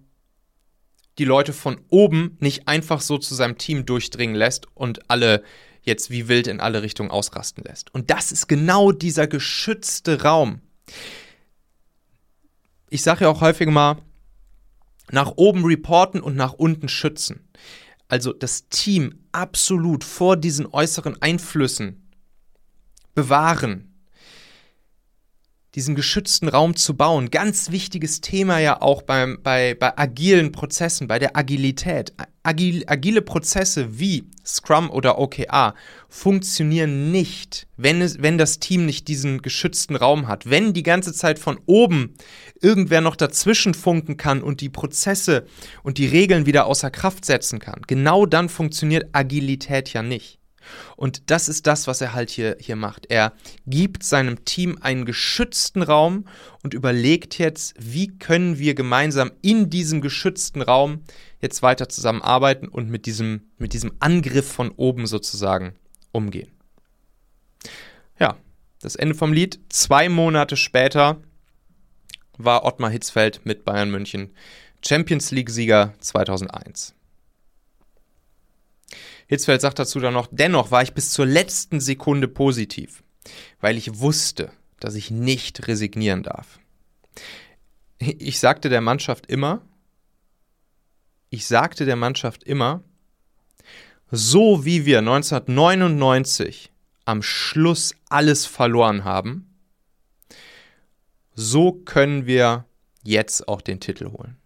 die 1.18 1.26
Leute 1.26 1.52
von 1.52 1.78
oben 1.90 2.38
nicht 2.40 2.66
einfach 2.66 3.02
so 3.02 3.18
zu 3.18 3.34
seinem 3.34 3.58
Team 3.58 3.84
durchdringen 3.84 4.34
lässt 4.34 4.66
und 4.74 5.10
alle 5.10 5.44
jetzt 5.82 6.10
wie 6.10 6.28
wild 6.28 6.46
in 6.46 6.60
alle 6.60 6.82
Richtungen 6.82 7.10
ausrasten 7.10 7.64
lässt. 7.64 7.92
Und 7.94 8.10
das 8.10 8.32
ist 8.32 8.46
genau 8.46 8.92
dieser 8.92 9.26
geschützte 9.26 10.22
Raum. 10.22 10.60
ich 12.90 13.02
sage 13.02 13.24
ja 13.24 13.30
auch 13.30 13.40
häufig 13.40 13.68
mal, 13.68 13.98
nach 15.12 15.32
oben 15.36 15.64
reporten 15.64 16.20
und 16.20 16.36
nach 16.36 16.52
unten 16.52 16.88
schützen. 16.88 17.48
Also 18.08 18.32
das 18.32 18.68
Team 18.68 19.20
absolut 19.32 20.02
vor 20.02 20.36
diesen 20.36 20.66
äußeren 20.66 21.20
Einflüssen 21.22 22.10
bewahren, 23.14 23.89
diesen 25.74 25.94
geschützten 25.94 26.48
Raum 26.48 26.74
zu 26.76 26.96
bauen. 26.96 27.30
Ganz 27.30 27.70
wichtiges 27.70 28.20
Thema 28.20 28.58
ja 28.58 28.82
auch 28.82 29.02
beim, 29.02 29.38
bei, 29.42 29.74
bei 29.74 29.96
agilen 29.96 30.52
Prozessen, 30.52 31.06
bei 31.06 31.18
der 31.18 31.36
Agilität. 31.36 32.12
Agil, 32.42 32.84
agile 32.86 33.22
Prozesse 33.22 33.98
wie 33.98 34.24
Scrum 34.44 34.90
oder 34.90 35.18
OKR 35.18 35.74
funktionieren 36.08 37.12
nicht, 37.12 37.68
wenn, 37.76 38.00
es, 38.00 38.20
wenn 38.20 38.38
das 38.38 38.58
Team 38.58 38.86
nicht 38.86 39.06
diesen 39.08 39.42
geschützten 39.42 39.94
Raum 39.94 40.26
hat. 40.26 40.48
Wenn 40.48 40.72
die 40.72 40.82
ganze 40.82 41.12
Zeit 41.12 41.38
von 41.38 41.60
oben 41.66 42.14
irgendwer 42.60 43.00
noch 43.00 43.14
dazwischen 43.14 43.74
funken 43.74 44.16
kann 44.16 44.42
und 44.42 44.60
die 44.60 44.70
Prozesse 44.70 45.46
und 45.82 45.98
die 45.98 46.06
Regeln 46.06 46.46
wieder 46.46 46.66
außer 46.66 46.90
Kraft 46.90 47.24
setzen 47.24 47.60
kann, 47.60 47.82
genau 47.86 48.26
dann 48.26 48.48
funktioniert 48.48 49.10
Agilität 49.12 49.92
ja 49.92 50.02
nicht. 50.02 50.39
Und 50.96 51.30
das 51.30 51.48
ist 51.48 51.66
das, 51.66 51.86
was 51.86 52.00
er 52.00 52.12
halt 52.12 52.30
hier, 52.30 52.56
hier 52.60 52.76
macht. 52.76 53.06
Er 53.10 53.32
gibt 53.66 54.02
seinem 54.02 54.44
Team 54.44 54.78
einen 54.80 55.04
geschützten 55.04 55.82
Raum 55.82 56.26
und 56.62 56.74
überlegt 56.74 57.38
jetzt, 57.38 57.74
wie 57.78 58.18
können 58.18 58.58
wir 58.58 58.74
gemeinsam 58.74 59.32
in 59.42 59.70
diesem 59.70 60.00
geschützten 60.00 60.62
Raum 60.62 61.02
jetzt 61.40 61.62
weiter 61.62 61.88
zusammenarbeiten 61.88 62.68
und 62.68 62.90
mit 62.90 63.06
diesem, 63.06 63.50
mit 63.58 63.72
diesem 63.72 63.92
Angriff 63.98 64.50
von 64.50 64.70
oben 64.70 65.06
sozusagen 65.06 65.74
umgehen. 66.12 66.50
Ja, 68.18 68.36
das 68.80 68.96
Ende 68.96 69.14
vom 69.14 69.32
Lied. 69.32 69.60
Zwei 69.68 70.08
Monate 70.08 70.56
später 70.56 71.20
war 72.36 72.64
Ottmar 72.64 72.90
Hitzfeld 72.90 73.40
mit 73.44 73.64
Bayern 73.64 73.90
München 73.90 74.34
Champions 74.82 75.30
League-Sieger 75.30 75.94
2001. 76.00 76.94
Hitzfeld 79.30 79.60
sagt 79.60 79.78
dazu 79.78 80.00
dann 80.00 80.14
noch, 80.14 80.26
dennoch 80.32 80.72
war 80.72 80.82
ich 80.82 80.92
bis 80.92 81.12
zur 81.12 81.24
letzten 81.24 81.78
Sekunde 81.78 82.26
positiv, 82.26 83.04
weil 83.60 83.76
ich 83.76 84.00
wusste, 84.00 84.50
dass 84.80 84.96
ich 84.96 85.12
nicht 85.12 85.68
resignieren 85.68 86.24
darf. 86.24 86.58
Ich 88.00 88.40
sagte 88.40 88.68
der 88.68 88.80
Mannschaft 88.80 89.26
immer, 89.26 89.62
ich 91.28 91.46
sagte 91.46 91.84
der 91.84 91.94
Mannschaft 91.94 92.42
immer, 92.42 92.82
so 94.10 94.64
wie 94.64 94.84
wir 94.84 94.98
1999 94.98 96.72
am 97.04 97.22
Schluss 97.22 97.94
alles 98.08 98.46
verloren 98.46 99.04
haben, 99.04 99.48
so 101.36 101.70
können 101.70 102.26
wir 102.26 102.64
jetzt 103.04 103.46
auch 103.46 103.60
den 103.60 103.78
Titel 103.78 104.10
holen. 104.10 104.38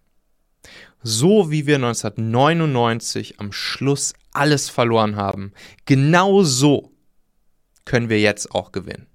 So 1.01 1.49
wie 1.49 1.65
wir 1.65 1.77
1999 1.77 3.39
am 3.39 3.51
Schluss 3.51 4.13
alles 4.35 4.69
verloren 4.69 5.15
haben, 5.15 5.53
genau 5.85 6.43
so 6.43 6.91
können 7.85 8.09
wir 8.09 8.19
jetzt 8.19 8.51
auch 8.53 8.71
gewinnen. 8.71 9.07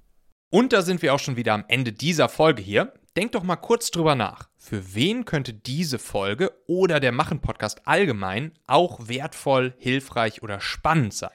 Und 0.50 0.72
da 0.72 0.82
sind 0.82 1.02
wir 1.02 1.14
auch 1.14 1.18
schon 1.18 1.36
wieder 1.36 1.54
am 1.54 1.64
Ende 1.68 1.92
dieser 1.92 2.28
Folge 2.28 2.62
hier. 2.62 2.92
Denk 3.16 3.32
doch 3.32 3.42
mal 3.42 3.56
kurz 3.56 3.90
drüber 3.90 4.14
nach. 4.14 4.48
Für 4.56 4.94
wen 4.94 5.24
könnte 5.24 5.52
diese 5.52 5.98
Folge 5.98 6.52
oder 6.66 7.00
der 7.00 7.12
Machen-Podcast 7.12 7.86
allgemein 7.86 8.52
auch 8.66 9.08
wertvoll, 9.08 9.74
hilfreich 9.78 10.42
oder 10.42 10.60
spannend 10.60 11.14
sein? 11.14 11.30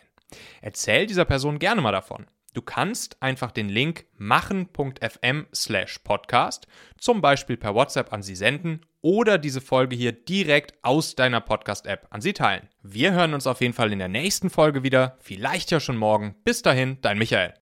Erzähl 0.61 1.05
dieser 1.05 1.25
Person 1.25 1.59
gerne 1.59 1.81
mal 1.81 1.91
davon. 1.91 2.27
Du 2.53 2.61
kannst 2.61 3.21
einfach 3.21 3.51
den 3.51 3.67
Link 3.67 4.05
machen.fm 4.17 5.47
slash 5.53 5.99
podcast 5.99 6.67
zum 6.97 7.21
Beispiel 7.21 7.57
per 7.57 7.75
WhatsApp 7.75 8.13
an 8.13 8.23
sie 8.23 8.35
senden 8.35 8.81
oder 9.05 9.37
diese 9.37 9.61
Folge 9.61 9.95
hier 9.95 10.13
direkt 10.13 10.73
aus 10.81 11.13
deiner 11.13 11.39
Podcast-App 11.39 12.07
an 12.09 12.21
sie 12.21 12.33
teilen. 12.33 12.69
Wir 12.81 13.13
hören 13.13 13.35
uns 13.35 13.45
auf 13.45 13.61
jeden 13.61 13.75
Fall 13.75 13.93
in 13.93 13.99
der 13.99 14.07
nächsten 14.07 14.49
Folge 14.49 14.81
wieder, 14.81 15.19
vielleicht 15.21 15.69
ja 15.69 15.79
schon 15.79 15.95
morgen. 15.95 16.33
Bis 16.43 16.63
dahin, 16.63 16.97
dein 17.01 17.19
Michael. 17.19 17.53